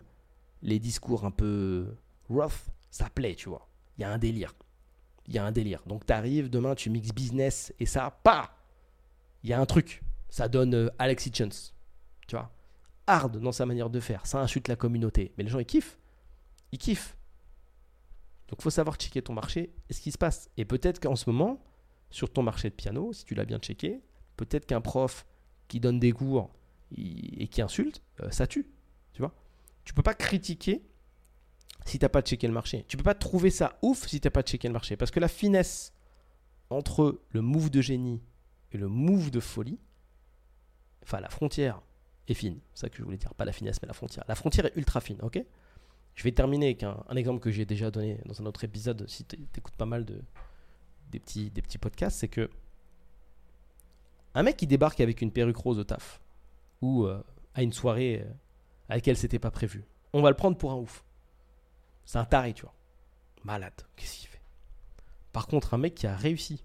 les 0.62 0.80
discours 0.80 1.26
un 1.26 1.32
peu 1.32 1.96
rough, 2.30 2.70
ça 2.90 3.10
plaît, 3.10 3.36
tu 3.36 3.50
vois. 3.50 3.68
Il 3.98 4.02
y 4.02 4.06
a 4.06 4.12
un 4.12 4.18
délire. 4.18 4.54
Il 5.28 5.36
y 5.36 5.38
a 5.38 5.46
un 5.46 5.52
délire. 5.52 5.84
Donc, 5.86 6.06
tu 6.06 6.14
arrives, 6.14 6.50
demain, 6.50 6.76
tu 6.76 6.90
mixes 6.90 7.14
business 7.14 7.74
et 7.80 7.86
ça, 7.86 8.20
pas 8.24 8.58
Il 9.44 9.50
y 9.50 9.54
a 9.54 9.60
un 9.60 9.66
truc. 9.66 10.02
Ça 10.30 10.48
donne 10.48 10.74
euh, 10.74 10.90
Alexis 11.00 11.32
Chance. 11.34 11.74
Tu 12.28 12.36
vois? 12.36 12.52
Hard 13.08 13.38
dans 13.40 13.52
sa 13.52 13.66
manière 13.66 13.90
de 13.90 14.00
faire. 14.00 14.26
Ça 14.26 14.40
insulte 14.40 14.68
la 14.68 14.76
communauté. 14.76 15.34
Mais 15.38 15.44
les 15.44 15.50
gens, 15.50 15.60
ils 15.60 15.66
kiffent. 15.66 15.98
Ils 16.72 16.78
kiffent. 16.78 17.18
Donc, 18.48 18.62
faut 18.62 18.70
savoir 18.70 18.96
checker 18.96 19.22
ton 19.22 19.34
marché 19.34 19.74
et 19.90 19.94
ce 19.94 20.02
qui 20.02 20.12
se 20.12 20.18
passe. 20.18 20.50
Et 20.58 20.66
peut-être 20.66 21.00
qu'en 21.00 21.16
ce 21.16 21.30
moment, 21.30 21.62
sur 22.10 22.32
ton 22.32 22.44
marché 22.44 22.70
de 22.70 22.76
piano, 22.76 23.12
si 23.14 23.26
tu 23.26 23.36
l'as 23.36 23.46
bien 23.46 23.60
checké, 23.60 24.02
peut-être 24.38 24.66
qu'un 24.66 24.82
prof 24.82 25.26
qui 25.68 25.80
donne 25.80 26.00
des 26.00 26.14
cours 26.14 26.50
et 26.96 27.48
qui 27.48 27.62
insulte, 27.62 28.02
euh, 28.22 28.32
ça 28.32 28.48
tue. 28.48 28.66
Tu 29.12 29.22
vois 29.22 29.34
Tu 29.84 29.94
peux 29.94 30.04
pas 30.04 30.14
critiquer 30.14 30.84
si 31.86 32.00
tu 32.00 32.06
n'as 32.06 32.10
pas 32.10 32.22
checké 32.22 32.48
le 32.48 32.54
marché. 32.54 32.86
Tu 32.88 32.96
peux 32.96 33.04
pas 33.04 33.16
trouver 33.16 33.50
ça 33.50 33.78
ouf 33.82 34.08
si 34.08 34.22
tu 34.22 34.28
n'as 34.28 34.32
pas 34.32 34.44
checké 34.44 34.68
le 34.68 34.74
marché. 34.74 34.96
Parce 34.96 35.12
que 35.12 35.20
la 35.20 35.28
finesse 35.28 35.94
entre 36.70 37.22
le 37.32 37.42
move 37.42 37.70
de 37.70 37.82
génie 37.82 38.22
et 38.72 38.78
le 38.78 38.88
move 38.88 39.32
de 39.32 39.40
folie, 39.40 39.80
enfin 41.04 41.20
la 41.20 41.30
frontière 41.30 41.82
est 42.28 42.34
fine. 42.34 42.60
C'est 42.74 42.82
ça 42.82 42.90
que 42.90 42.98
je 42.98 43.04
voulais 43.04 43.18
dire. 43.18 43.34
Pas 43.34 43.46
la 43.46 43.54
finesse, 43.54 43.82
mais 43.82 43.88
la 43.88 43.94
frontière. 43.94 44.24
La 44.28 44.36
frontière 44.36 44.66
est 44.66 44.76
ultra 44.76 45.02
fine, 45.02 45.20
ok? 45.22 45.44
Je 46.16 46.24
vais 46.24 46.32
terminer 46.32 46.68
avec 46.68 46.84
un, 46.84 47.04
exemple 47.16 47.40
que 47.40 47.52
j'ai 47.52 47.66
déjà 47.66 47.92
donné 47.92 48.20
dans 48.26 48.42
un 48.42 48.46
autre 48.48 48.64
épisode, 48.64 49.08
si 49.08 49.24
tu 49.24 49.38
écoutes 49.56 49.76
pas 49.76 49.86
mal 49.86 50.04
de, 50.04 50.20
des 51.12 51.20
petits 51.20 51.78
podcasts, 51.78 52.18
c'est 52.18 52.28
que 52.28 52.50
un 54.38 54.44
mec 54.44 54.56
qui 54.56 54.68
débarque 54.68 55.02
avec 55.02 55.24
une 55.24 55.32
perruque 55.32 55.58
rose 55.58 55.80
au 55.80 55.84
taf 55.84 56.22
ou 56.84 57.06
euh, 57.06 57.24
à 57.56 57.64
une 57.64 57.74
soirée 57.74 58.22
euh, 58.22 58.32
à 58.88 58.94
laquelle 58.94 59.18
c'était 59.18 59.40
pas 59.40 59.50
prévu, 59.50 59.84
on 60.14 60.22
va 60.22 60.30
le 60.30 60.36
prendre 60.36 60.56
pour 60.56 60.72
un 60.72 60.76
ouf. 60.76 61.04
C'est 62.06 62.20
un 62.20 62.26
taré, 62.26 62.54
tu 62.54 62.62
vois. 62.62 62.76
Malade. 63.44 63.74
Qu'est-ce 63.96 64.20
qu'il 64.20 64.28
fait? 64.28 64.42
Par 65.34 65.48
contre, 65.48 65.74
un 65.74 65.80
mec 65.80 65.96
qui 65.96 66.06
a 66.06 66.16
réussi 66.16 66.64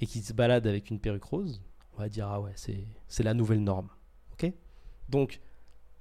et 0.00 0.06
qui 0.06 0.22
se 0.22 0.32
balade 0.32 0.66
avec 0.66 0.90
une 0.90 0.98
perruque 0.98 1.22
rose, 1.22 1.62
on 1.94 1.98
va 1.98 2.08
dire 2.08 2.26
ah 2.26 2.40
ouais, 2.40 2.52
c'est, 2.56 3.22
la 3.22 3.32
nouvelle 3.32 3.62
norme. 3.62 3.88
Ok? 4.32 4.52
Donc, 5.08 5.40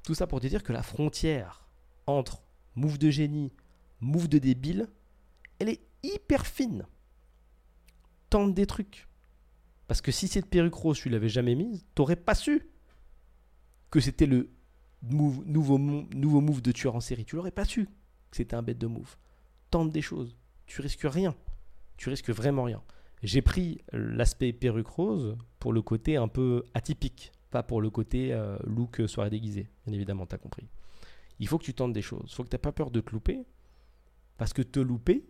tout 0.03 0.15
ça 0.15 0.25
pour 0.25 0.41
te 0.41 0.47
dire 0.47 0.63
que 0.63 0.73
la 0.73 0.81
frontière 0.81 1.67
entre 2.07 2.41
move 2.73 2.97
de 2.97 3.11
génie, 3.11 3.53
move 3.99 4.27
de 4.27 4.39
débile, 4.39 4.87
elle 5.59 5.69
est 5.69 5.81
hyper 6.01 6.47
fine. 6.47 6.87
Tente 8.31 8.55
des 8.55 8.65
trucs. 8.65 9.08
Parce 9.89 10.01
que 10.01 10.11
si 10.11 10.27
cette 10.27 10.45
perruque 10.45 10.75
rose, 10.75 10.99
tu 10.99 11.09
l'avais 11.09 11.29
jamais 11.29 11.55
mise, 11.55 11.83
t'aurais 11.95 12.15
pas 12.15 12.35
su 12.35 12.69
que 13.89 13.99
c'était 13.99 14.27
le 14.27 14.51
nouveau, 15.01 15.79
nouveau 15.79 16.41
move 16.41 16.61
de 16.61 16.71
tueur 16.71 16.95
en 16.95 16.99
série. 16.99 17.25
Tu 17.25 17.35
l'aurais 17.35 17.49
pas 17.49 17.65
su 17.65 17.85
que 18.29 18.37
c'était 18.37 18.55
un 18.55 18.61
bête 18.61 18.77
de 18.77 18.85
move. 18.85 19.17
Tente 19.71 19.89
des 19.89 20.03
choses. 20.03 20.37
Tu 20.67 20.81
risques 20.81 21.07
rien. 21.09 21.35
Tu 21.97 22.07
risques 22.09 22.29
vraiment 22.29 22.65
rien. 22.65 22.83
J'ai 23.23 23.41
pris 23.41 23.81
l'aspect 23.91 24.53
perruque 24.53 24.85
rose 24.85 25.35
pour 25.57 25.73
le 25.73 25.81
côté 25.81 26.17
un 26.17 26.27
peu 26.27 26.65
atypique, 26.75 27.31
pas 27.49 27.63
pour 27.63 27.81
le 27.81 27.89
côté 27.89 28.31
euh, 28.31 28.59
look 28.65 29.01
soirée 29.07 29.31
déguisée. 29.31 29.71
Bien 29.87 29.95
évidemment, 29.95 30.27
tu 30.27 30.35
as 30.35 30.37
compris. 30.37 30.67
Il 31.39 31.47
faut 31.47 31.57
que 31.57 31.65
tu 31.65 31.73
tentes 31.73 31.93
des 31.93 32.03
choses. 32.03 32.27
Il 32.27 32.35
faut 32.35 32.43
que 32.43 32.49
tu 32.49 32.53
n'aies 32.53 32.59
pas 32.61 32.71
peur 32.71 32.91
de 32.91 33.01
te 33.01 33.09
louper. 33.09 33.43
Parce 34.37 34.53
que 34.53 34.61
te 34.61 34.79
louper, 34.79 35.25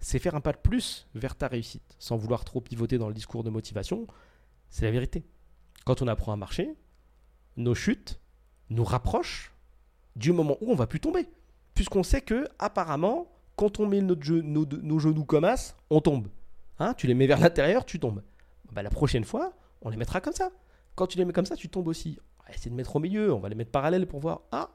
c'est 0.00 0.18
faire 0.18 0.34
un 0.34 0.40
pas 0.40 0.52
de 0.52 0.58
plus 0.58 1.06
vers 1.14 1.36
ta 1.36 1.46
réussite, 1.46 1.94
sans 1.98 2.16
vouloir 2.16 2.44
trop 2.44 2.60
pivoter 2.60 2.98
dans 2.98 3.08
le 3.08 3.14
discours 3.14 3.44
de 3.44 3.50
motivation. 3.50 4.06
C'est 4.70 4.84
la 4.86 4.90
vérité. 4.90 5.24
Quand 5.84 6.02
on 6.02 6.08
apprend 6.08 6.32
à 6.32 6.36
marcher, 6.36 6.74
nos 7.56 7.74
chutes 7.74 8.18
nous 8.70 8.84
rapprochent 8.84 9.52
du 10.16 10.32
moment 10.32 10.56
où 10.60 10.72
on 10.72 10.74
va 10.74 10.86
plus 10.86 11.00
tomber. 11.00 11.28
Puisqu'on 11.74 12.02
sait 12.02 12.22
que, 12.22 12.46
apparemment, 12.58 13.30
quand 13.56 13.78
on 13.78 13.86
met 13.86 14.00
nos, 14.00 14.20
genoux 14.20 15.24
comme 15.24 15.44
as, 15.44 15.76
on 15.90 16.00
tombe. 16.00 16.28
Hein, 16.78 16.94
tu 16.94 17.06
les 17.06 17.14
mets 17.14 17.26
vers 17.26 17.40
l'intérieur, 17.40 17.84
tu 17.84 17.98
tombes. 17.98 18.22
Bah, 18.72 18.82
la 18.82 18.90
prochaine 18.90 19.24
fois, 19.24 19.52
on 19.82 19.90
les 19.90 19.96
mettra 19.96 20.20
comme 20.20 20.32
ça. 20.32 20.50
Quand 20.94 21.06
tu 21.06 21.18
les 21.18 21.24
mets 21.24 21.32
comme 21.32 21.46
ça, 21.46 21.56
tu 21.56 21.68
tombes 21.68 21.88
aussi. 21.88 22.18
On 22.38 22.44
va 22.44 22.54
essayer 22.54 22.70
de 22.70 22.76
mettre 22.76 22.96
au 22.96 23.00
milieu, 23.00 23.32
on 23.32 23.38
va 23.38 23.48
les 23.48 23.54
mettre 23.54 23.70
parallèles 23.70 24.06
pour 24.06 24.20
voir. 24.20 24.42
Ah, 24.50 24.70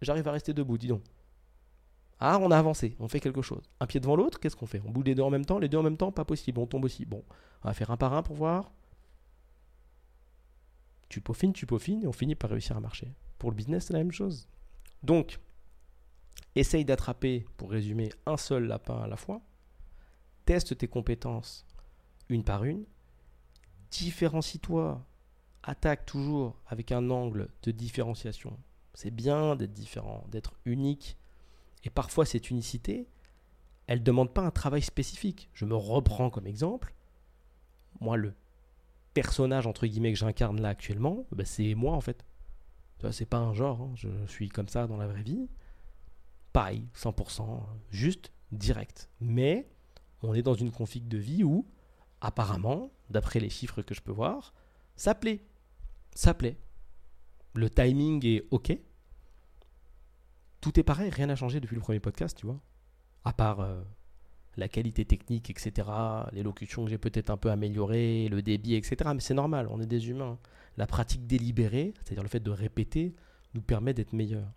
j'arrive 0.00 0.26
à 0.28 0.32
rester 0.32 0.54
debout, 0.54 0.78
dis 0.78 0.88
donc. 0.88 1.02
Ah, 2.20 2.38
on 2.38 2.50
a 2.50 2.58
avancé, 2.58 2.96
on 3.00 3.08
fait 3.08 3.20
quelque 3.20 3.40
chose. 3.40 3.62
Un 3.80 3.86
pied 3.86 3.98
devant 3.98 4.14
l'autre, 4.14 4.38
qu'est-ce 4.38 4.54
qu'on 4.54 4.66
fait? 4.66 4.82
On 4.84 4.90
boule 4.90 5.06
les 5.06 5.14
deux 5.14 5.22
en 5.22 5.30
même 5.30 5.46
temps 5.46 5.58
Les 5.58 5.70
deux 5.70 5.78
en 5.78 5.82
même 5.82 5.96
temps, 5.96 6.12
pas 6.12 6.26
possible, 6.26 6.60
on 6.60 6.66
tombe 6.66 6.84
aussi. 6.84 7.06
Bon, 7.06 7.24
on 7.64 7.68
va 7.68 7.74
faire 7.74 7.90
un 7.90 7.96
par 7.96 8.12
un 8.12 8.22
pour 8.22 8.36
voir. 8.36 8.70
Tu 11.08 11.22
peaufines, 11.22 11.54
tu 11.54 11.66
peaufines, 11.66 12.02
et 12.04 12.06
on 12.06 12.12
finit 12.12 12.34
par 12.34 12.50
réussir 12.50 12.76
à 12.76 12.80
marcher. 12.80 13.12
Pour 13.38 13.50
le 13.50 13.56
business, 13.56 13.86
c'est 13.86 13.94
la 13.94 14.00
même 14.00 14.12
chose. 14.12 14.48
Donc, 15.02 15.40
essaye 16.54 16.84
d'attraper, 16.84 17.46
pour 17.56 17.70
résumer, 17.70 18.10
un 18.26 18.36
seul 18.36 18.66
lapin 18.66 19.00
à 19.00 19.06
la 19.06 19.16
fois. 19.16 19.40
Teste 20.44 20.76
tes 20.76 20.88
compétences 20.88 21.64
une 22.28 22.44
par 22.44 22.64
une. 22.64 22.84
Différencie-toi. 23.90 25.04
Attaque 25.62 26.06
toujours 26.06 26.56
avec 26.66 26.92
un 26.92 27.10
angle 27.10 27.48
de 27.62 27.70
différenciation. 27.70 28.58
C'est 28.94 29.10
bien 29.10 29.56
d'être 29.56 29.72
différent, 29.72 30.24
d'être 30.28 30.54
unique 30.64 31.18
et 31.84 31.90
parfois, 31.90 32.26
cette 32.26 32.50
unicité, 32.50 33.08
elle 33.86 34.00
ne 34.00 34.04
demande 34.04 34.32
pas 34.32 34.42
un 34.42 34.50
travail 34.50 34.82
spécifique. 34.82 35.50
Je 35.54 35.64
me 35.64 35.74
reprends 35.74 36.30
comme 36.30 36.46
exemple. 36.46 36.94
Moi, 38.00 38.16
le 38.16 38.34
personnage, 39.14 39.66
entre 39.66 39.86
guillemets, 39.86 40.12
que 40.12 40.18
j'incarne 40.18 40.60
là 40.60 40.68
actuellement, 40.68 41.26
bah, 41.32 41.44
c'est 41.44 41.74
moi, 41.74 41.94
en 41.94 42.00
fait. 42.00 42.24
C'est 43.12 43.26
pas 43.26 43.38
un 43.38 43.54
genre, 43.54 43.80
hein. 43.80 43.92
je 43.94 44.08
suis 44.26 44.50
comme 44.50 44.68
ça 44.68 44.86
dans 44.86 44.98
la 44.98 45.06
vraie 45.06 45.22
vie. 45.22 45.48
Pareil, 46.52 46.86
100%, 46.94 47.62
juste 47.90 48.30
direct. 48.52 49.08
Mais 49.20 49.70
on 50.22 50.34
est 50.34 50.42
dans 50.42 50.54
une 50.54 50.70
config 50.70 51.08
de 51.08 51.16
vie 51.16 51.42
où, 51.42 51.66
apparemment, 52.20 52.90
d'après 53.08 53.40
les 53.40 53.48
chiffres 53.48 53.80
que 53.80 53.94
je 53.94 54.02
peux 54.02 54.12
voir, 54.12 54.52
ça 54.96 55.14
plaît. 55.14 55.40
Ça 56.14 56.34
plaît. 56.34 56.58
Le 57.54 57.70
timing 57.70 58.24
est 58.26 58.46
OK 58.50 58.78
tout 60.60 60.78
est 60.78 60.82
pareil, 60.82 61.10
rien 61.10 61.26
n'a 61.26 61.36
changé 61.36 61.60
depuis 61.60 61.74
le 61.74 61.80
premier 61.80 62.00
podcast, 62.00 62.36
tu 62.36 62.46
vois. 62.46 62.60
À 63.24 63.32
part 63.32 63.60
euh, 63.60 63.82
la 64.56 64.68
qualité 64.68 65.04
technique, 65.04 65.50
etc., 65.50 65.88
l'élocution 66.32 66.84
que 66.84 66.90
j'ai 66.90 66.98
peut-être 66.98 67.30
un 67.30 67.36
peu 67.36 67.50
améliorée, 67.50 68.28
le 68.28 68.42
débit, 68.42 68.74
etc. 68.74 69.10
Mais 69.14 69.20
c'est 69.20 69.34
normal, 69.34 69.68
on 69.70 69.80
est 69.80 69.86
des 69.86 70.08
humains. 70.08 70.38
La 70.76 70.86
pratique 70.86 71.26
délibérée, 71.26 71.94
c'est-à-dire 72.02 72.22
le 72.22 72.28
fait 72.28 72.40
de 72.40 72.50
répéter, 72.50 73.14
nous 73.54 73.62
permet 73.62 73.94
d'être 73.94 74.12
meilleurs. 74.12 74.52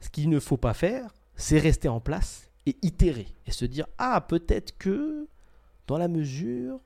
Ce 0.00 0.10
qu'il 0.10 0.28
ne 0.28 0.40
faut 0.40 0.56
pas 0.56 0.74
faire, 0.74 1.14
c'est 1.34 1.58
rester 1.58 1.88
en 1.88 2.00
place 2.00 2.50
et 2.66 2.76
itérer 2.82 3.28
et 3.46 3.52
se 3.52 3.64
dire 3.64 3.86
ah 3.98 4.20
peut-être 4.20 4.76
que 4.76 5.28
dans 5.86 5.98
la 5.98 6.08
mesure 6.08 6.80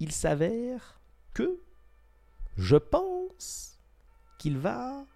il 0.00 0.12
s'avère 0.12 1.00
que 1.34 1.60
je 2.56 2.76
pense 2.76 3.80
qu'il 4.38 4.58
va 4.58 5.06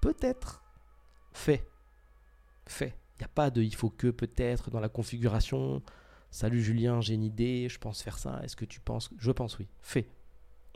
peut-être 0.00 0.64
Fais. 1.38 1.64
Fais. 2.66 2.96
Il 3.14 3.18
n'y 3.20 3.24
a 3.24 3.28
pas 3.28 3.50
de 3.50 3.62
il 3.62 3.74
faut 3.74 3.90
que 3.90 4.08
peut-être 4.08 4.70
dans 4.70 4.80
la 4.80 4.88
configuration. 4.88 5.80
Salut 6.32 6.60
Julien, 6.60 7.00
j'ai 7.00 7.14
une 7.14 7.22
idée, 7.22 7.68
je 7.68 7.78
pense 7.78 8.02
faire 8.02 8.18
ça. 8.18 8.40
Est-ce 8.42 8.56
que 8.56 8.64
tu 8.64 8.80
penses 8.80 9.10
Je 9.18 9.30
pense 9.30 9.56
oui. 9.58 9.68
Fais. 9.80 10.08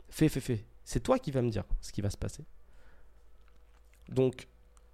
Fais, 0.09 0.29
fais, 0.29 0.39
fais. 0.39 0.65
C'est 0.85 1.01
toi 1.01 1.19
qui 1.19 1.31
vas 1.31 1.41
me 1.41 1.49
dire 1.49 1.65
ce 1.81 1.91
qui 1.91 1.99
va 2.01 2.09
se 2.09 2.17
passer. 2.17 2.45
Donc, 4.07 4.47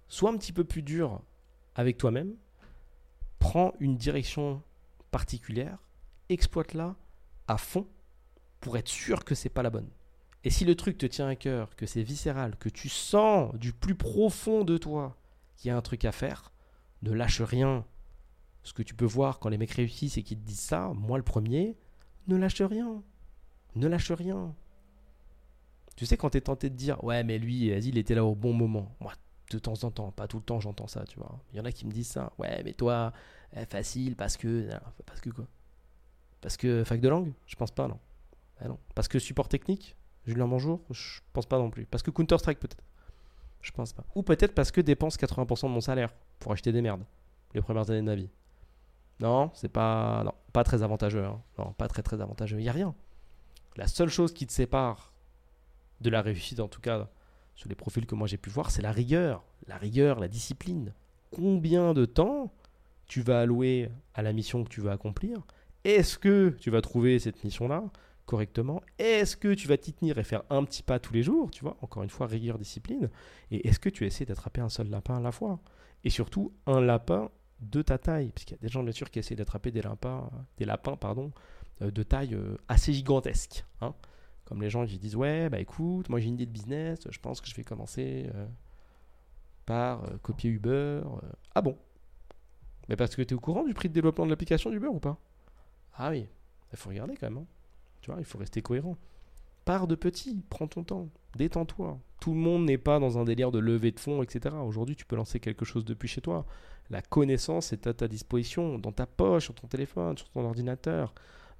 sois 0.08 0.30
un 0.30 0.36
petit 0.36 0.52
peu 0.52 0.64
plus 0.64 0.82
dur 0.82 1.22
avec 1.76 1.98
toi-même, 1.98 2.34
prends 3.38 3.72
une 3.78 3.96
direction 3.96 4.64
particulière, 5.12 5.78
exploite-la 6.30 6.96
à 7.46 7.58
fond 7.58 7.86
pour 8.60 8.76
être 8.76 8.88
sûr 8.88 9.24
que 9.24 9.36
c'est 9.36 9.48
pas 9.48 9.62
la 9.62 9.70
bonne. 9.70 9.88
Et 10.42 10.50
si 10.50 10.64
le 10.64 10.74
truc 10.74 10.98
te 10.98 11.06
tient 11.06 11.28
à 11.28 11.36
cœur, 11.36 11.76
que 11.76 11.86
c'est 11.86 12.02
viscéral, 12.02 12.56
que 12.56 12.68
tu 12.68 12.88
sens 12.88 13.54
du 13.54 13.72
plus 13.72 13.94
profond 13.94 14.64
de 14.64 14.76
toi 14.76 15.16
qu'il 15.60 15.68
y 15.68 15.72
a 15.72 15.76
un 15.76 15.82
truc 15.82 16.04
à 16.06 16.12
faire, 16.12 16.52
ne 17.02 17.12
lâche 17.12 17.42
rien. 17.42 17.84
Ce 18.62 18.72
que 18.72 18.82
tu 18.82 18.94
peux 18.94 19.04
voir 19.04 19.38
quand 19.38 19.50
les 19.50 19.58
mecs 19.58 19.72
réussissent 19.72 20.16
et 20.16 20.22
qu'ils 20.22 20.38
te 20.38 20.46
disent 20.46 20.60
ça, 20.60 20.92
moi 20.94 21.18
le 21.18 21.24
premier, 21.24 21.76
ne 22.28 22.36
lâche 22.36 22.62
rien. 22.62 23.02
Ne 23.74 23.86
lâche 23.86 24.10
rien. 24.10 24.54
Tu 25.96 26.06
sais, 26.06 26.16
quand 26.16 26.30
tu 26.30 26.38
es 26.38 26.40
tenté 26.40 26.70
de 26.70 26.74
dire, 26.74 27.02
ouais, 27.04 27.24
mais 27.24 27.38
lui, 27.38 27.70
vas-y, 27.70 27.88
il 27.88 27.98
était 27.98 28.14
là 28.14 28.24
au 28.24 28.34
bon 28.34 28.54
moment. 28.54 28.94
Moi, 29.00 29.12
de 29.50 29.58
temps 29.58 29.84
en 29.84 29.90
temps, 29.90 30.10
pas 30.12 30.26
tout 30.26 30.38
le 30.38 30.42
temps, 30.42 30.60
j'entends 30.60 30.86
ça, 30.86 31.04
tu 31.04 31.18
vois. 31.18 31.38
Il 31.52 31.58
y 31.58 31.60
en 31.60 31.64
a 31.66 31.72
qui 31.72 31.86
me 31.86 31.92
disent 31.92 32.08
ça. 32.08 32.32
Ouais, 32.38 32.62
mais 32.64 32.72
toi, 32.72 33.12
eh, 33.54 33.66
facile, 33.66 34.16
parce 34.16 34.38
que. 34.38 34.70
Parce 35.04 35.20
que 35.20 35.28
quoi? 35.28 35.46
Parce 36.40 36.56
que 36.56 36.84
fac 36.84 37.00
de 37.00 37.08
langue? 37.08 37.32
Je 37.46 37.56
pense 37.56 37.70
pas, 37.70 37.86
non. 37.86 37.98
Ah 38.60 38.68
non. 38.68 38.78
Parce 38.94 39.08
que 39.08 39.18
support 39.18 39.48
technique? 39.48 39.94
Julien 40.26 40.48
Bonjour 40.48 40.80
Je 40.90 41.20
pense 41.32 41.46
pas 41.46 41.58
non 41.58 41.70
plus. 41.70 41.84
Parce 41.84 42.02
que 42.02 42.10
Counter-Strike, 42.10 42.60
peut-être 42.60 42.82
Je 43.60 43.70
pense 43.72 43.92
pas. 43.92 44.04
Ou 44.14 44.22
peut-être 44.22 44.54
parce 44.54 44.70
que 44.70 44.80
dépense 44.80 45.16
80% 45.16 45.64
de 45.64 45.68
mon 45.68 45.80
salaire 45.80 46.14
pour 46.38 46.52
acheter 46.52 46.72
des 46.72 46.82
merdes 46.82 47.04
les 47.54 47.60
premières 47.60 47.90
années 47.90 48.00
de 48.00 48.06
ma 48.06 48.14
vie. 48.14 48.30
Non, 49.20 49.50
c'est 49.54 49.68
pas. 49.68 50.22
Non, 50.24 50.32
pas 50.52 50.64
très 50.64 50.82
avantageux. 50.82 51.24
Hein. 51.24 51.40
Non, 51.58 51.72
pas 51.72 51.88
très 51.88 52.02
très 52.02 52.20
avantageux. 52.20 52.58
Il 52.58 52.62
n'y 52.62 52.68
a 52.68 52.72
rien. 52.72 52.94
La 53.76 53.86
seule 53.86 54.08
chose 54.08 54.32
qui 54.32 54.46
te 54.46 54.52
sépare 54.52 55.12
de 56.00 56.10
la 56.10 56.22
réussite, 56.22 56.60
en 56.60 56.68
tout 56.68 56.80
cas 56.80 57.08
sur 57.54 57.68
les 57.68 57.74
profils 57.74 58.06
que 58.06 58.14
moi 58.14 58.26
j'ai 58.26 58.38
pu 58.38 58.48
voir, 58.48 58.70
c'est 58.70 58.82
la 58.82 58.92
rigueur. 58.92 59.44
La 59.66 59.76
rigueur, 59.76 60.18
la 60.18 60.28
discipline. 60.28 60.94
Combien 61.30 61.92
de 61.92 62.06
temps 62.06 62.52
tu 63.06 63.20
vas 63.20 63.40
allouer 63.40 63.90
à 64.14 64.22
la 64.22 64.32
mission 64.32 64.64
que 64.64 64.70
tu 64.70 64.80
veux 64.80 64.90
accomplir? 64.90 65.42
Est-ce 65.84 66.18
que 66.18 66.56
tu 66.58 66.70
vas 66.70 66.80
trouver 66.80 67.18
cette 67.18 67.44
mission-là? 67.44 67.84
Correctement 68.30 68.80
Est-ce 68.98 69.36
que 69.36 69.52
tu 69.54 69.66
vas 69.66 69.76
t'y 69.76 69.92
tenir 69.92 70.16
et 70.18 70.22
faire 70.22 70.44
un 70.50 70.62
petit 70.62 70.84
pas 70.84 71.00
tous 71.00 71.12
les 71.12 71.24
jours 71.24 71.50
Tu 71.50 71.64
vois, 71.64 71.76
encore 71.82 72.04
une 72.04 72.10
fois, 72.10 72.28
rigueur, 72.28 72.58
discipline. 72.58 73.10
Et 73.50 73.66
est-ce 73.66 73.80
que 73.80 73.88
tu 73.88 74.06
essaies 74.06 74.24
d'attraper 74.24 74.60
un 74.60 74.68
seul 74.68 74.88
lapin 74.88 75.16
à 75.16 75.20
la 75.20 75.32
fois? 75.32 75.58
Et 76.04 76.10
surtout, 76.10 76.52
un 76.66 76.80
lapin 76.80 77.28
de 77.58 77.82
ta 77.82 77.98
taille. 77.98 78.30
Parce 78.30 78.44
qu'il 78.44 78.56
y 78.56 78.60
a 78.60 78.62
des 78.62 78.68
gens, 78.68 78.84
bien 78.84 78.92
sûr, 78.92 79.10
qui 79.10 79.18
essaient 79.18 79.34
d'attraper 79.34 79.72
des 79.72 79.82
lapins, 79.82 80.30
des 80.58 80.64
lapins 80.64 80.96
pardon, 80.96 81.32
euh, 81.82 81.90
de 81.90 82.02
taille 82.04 82.34
euh, 82.34 82.56
assez 82.68 82.92
gigantesque. 82.92 83.64
Hein 83.80 83.94
comme 84.44 84.62
les 84.62 84.70
gens 84.70 84.86
qui 84.86 84.98
disent 84.98 85.16
Ouais, 85.16 85.48
bah 85.48 85.60
écoute, 85.60 86.08
moi 86.08 86.18
j'ai 86.18 86.26
une 86.26 86.34
idée 86.34 86.46
de 86.46 86.50
business, 86.50 87.06
je 87.08 87.18
pense 87.20 87.40
que 87.40 87.48
je 87.48 87.54
vais 87.54 87.62
commencer 87.62 88.28
euh, 88.34 88.46
par 89.64 90.02
copier 90.22 90.50
Uber. 90.50 91.02
Ah 91.54 91.62
bon? 91.62 91.78
Mais 92.88 92.96
parce 92.96 93.14
que 93.14 93.22
tu 93.22 93.32
es 93.32 93.36
au 93.36 93.40
courant 93.40 93.64
du 93.64 93.74
prix 93.74 93.88
de 93.88 93.94
développement 93.94 94.24
de 94.24 94.30
l'application 94.30 94.70
d'Uber 94.70 94.88
ou 94.88 94.98
pas? 94.98 95.18
Ah 95.94 96.10
oui, 96.10 96.26
il 96.72 96.78
faut 96.78 96.88
regarder 96.90 97.16
quand 97.16 97.30
même. 97.30 97.38
Hein. 97.38 97.59
Tu 98.00 98.10
vois, 98.10 98.20
il 98.20 98.24
faut 98.24 98.38
rester 98.38 98.62
cohérent. 98.62 98.96
Pars 99.64 99.86
de 99.86 99.94
petit, 99.94 100.42
prends 100.48 100.66
ton 100.66 100.84
temps, 100.84 101.08
détends-toi. 101.36 101.98
Tout 102.20 102.32
le 102.32 102.38
monde 102.38 102.64
n'est 102.64 102.78
pas 102.78 102.98
dans 102.98 103.18
un 103.18 103.24
délire 103.24 103.50
de 103.50 103.58
levée 103.58 103.92
de 103.92 104.00
fonds, 104.00 104.22
etc. 104.22 104.56
Aujourd'hui, 104.64 104.96
tu 104.96 105.04
peux 105.04 105.16
lancer 105.16 105.40
quelque 105.40 105.64
chose 105.64 105.84
depuis 105.84 106.08
chez 106.08 106.20
toi. 106.20 106.46
La 106.90 107.02
connaissance 107.02 107.72
est 107.72 107.86
à 107.86 107.94
ta 107.94 108.08
disposition, 108.08 108.78
dans 108.78 108.92
ta 108.92 109.06
poche, 109.06 109.44
sur 109.44 109.54
ton 109.54 109.68
téléphone, 109.68 110.16
sur 110.18 110.28
ton 110.30 110.44
ordinateur. 110.44 111.14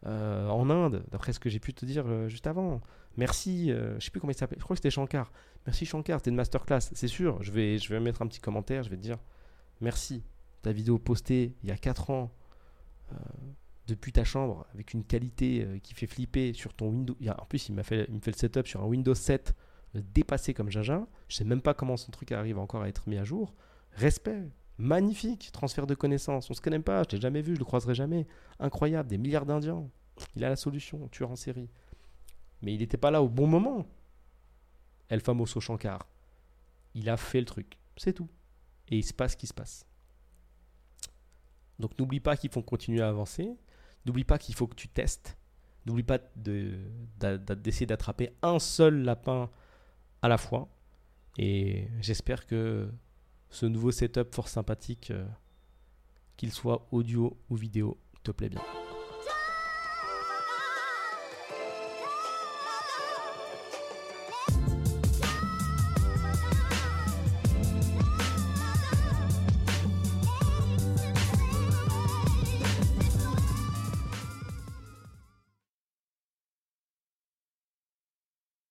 Euh, 0.06 0.48
en 0.48 0.70
Inde, 0.70 1.04
d'après 1.10 1.34
ce 1.34 1.38
que 1.38 1.50
j'ai 1.50 1.60
pu 1.60 1.74
te 1.74 1.84
dire 1.84 2.04
euh, 2.06 2.26
juste 2.28 2.46
avant. 2.46 2.80
Merci, 3.18 3.70
euh, 3.70 3.98
je 3.98 4.06
sais 4.06 4.10
plus 4.10 4.18
comment 4.18 4.32
il 4.32 4.36
s'appelle, 4.36 4.58
je 4.58 4.64
crois 4.64 4.74
que 4.74 4.78
c'était 4.78 4.90
Shankar. 4.90 5.30
Merci 5.66 5.84
Shankar, 5.84 6.20
c'était 6.20 6.30
une 6.30 6.36
masterclass, 6.36 6.80
c'est 6.80 7.08
sûr. 7.08 7.42
Je 7.42 7.52
vais, 7.52 7.76
je 7.76 7.92
vais 7.92 8.00
mettre 8.00 8.22
un 8.22 8.26
petit 8.26 8.40
commentaire, 8.40 8.82
je 8.82 8.88
vais 8.88 8.96
te 8.96 9.02
dire 9.02 9.18
merci. 9.82 10.22
Ta 10.62 10.72
vidéo 10.72 10.98
postée 10.98 11.54
il 11.62 11.68
y 11.68 11.72
a 11.72 11.76
4 11.76 12.10
ans 12.10 12.30
depuis 13.90 14.12
ta 14.12 14.24
chambre 14.24 14.66
avec 14.74 14.94
une 14.94 15.04
qualité 15.04 15.80
qui 15.82 15.94
fait 15.94 16.06
flipper 16.06 16.52
sur 16.52 16.74
ton 16.74 16.88
Windows. 16.88 17.16
en 17.26 17.44
plus, 17.46 17.68
il 17.68 17.74
m'a 17.74 17.82
fait, 17.82 18.08
me 18.08 18.20
fait 18.20 18.30
le 18.30 18.36
setup 18.36 18.66
sur 18.66 18.82
un 18.82 18.86
Windows 18.86 19.14
7 19.14 19.54
dépassé 19.94 20.54
comme 20.54 20.70
jaja. 20.70 21.06
Je 21.28 21.36
sais 21.36 21.44
même 21.44 21.60
pas 21.60 21.74
comment 21.74 21.96
son 21.96 22.10
truc 22.12 22.32
arrive 22.32 22.58
encore 22.58 22.82
à 22.82 22.88
être 22.88 23.08
mis 23.08 23.18
à 23.18 23.24
jour. 23.24 23.54
Respect, 23.92 24.50
Magnifique, 24.80 25.50
transfert 25.52 25.86
de 25.86 25.94
connaissances. 25.94 26.48
On 26.48 26.54
se 26.54 26.60
connaît 26.62 26.80
pas, 26.80 27.02
je 27.02 27.14
l'ai 27.14 27.20
jamais 27.20 27.42
vu, 27.42 27.52
je 27.54 27.58
le 27.58 27.66
croiserai 27.66 27.94
jamais. 27.94 28.26
Incroyable, 28.58 29.10
des 29.10 29.18
milliards 29.18 29.44
d'Indiens. 29.44 29.86
Il 30.36 30.42
a 30.42 30.48
la 30.48 30.56
solution, 30.56 31.06
tueur 31.08 31.30
en 31.30 31.36
série. 31.36 31.68
Mais 32.62 32.72
il 32.72 32.78
n'était 32.78 32.96
pas 32.96 33.10
là 33.10 33.22
au 33.22 33.28
bon 33.28 33.46
moment. 33.46 33.86
El 35.10 35.20
famoso 35.20 35.60
Shankar. 35.60 36.06
Il 36.94 37.10
a 37.10 37.18
fait 37.18 37.40
le 37.40 37.44
truc, 37.44 37.78
c'est 37.98 38.14
tout. 38.14 38.30
Et 38.88 38.96
il 38.96 39.04
se 39.04 39.12
passe 39.12 39.32
ce 39.32 39.36
qui 39.36 39.46
se 39.46 39.52
passe. 39.52 39.84
Donc 41.78 41.98
n'oublie 41.98 42.20
pas 42.20 42.38
qu'il 42.38 42.50
faut 42.50 42.62
continuer 42.62 43.02
à 43.02 43.08
avancer. 43.08 43.54
N'oublie 44.06 44.24
pas 44.24 44.38
qu'il 44.38 44.54
faut 44.54 44.66
que 44.66 44.74
tu 44.74 44.88
testes. 44.88 45.36
N'oublie 45.86 46.02
pas 46.02 46.18
d'essayer 46.36 47.86
d'attraper 47.86 48.34
un 48.42 48.58
seul 48.58 49.02
lapin 49.02 49.50
à 50.22 50.28
la 50.28 50.38
fois. 50.38 50.68
Et 51.38 51.88
j'espère 52.00 52.46
que 52.46 52.90
ce 53.48 53.66
nouveau 53.66 53.90
setup 53.90 54.34
fort 54.34 54.48
sympathique, 54.48 55.10
euh, 55.10 55.26
qu'il 56.36 56.52
soit 56.52 56.86
audio 56.92 57.36
ou 57.48 57.56
vidéo, 57.56 57.98
te 58.22 58.30
plaît 58.30 58.48
bien. 58.48 58.62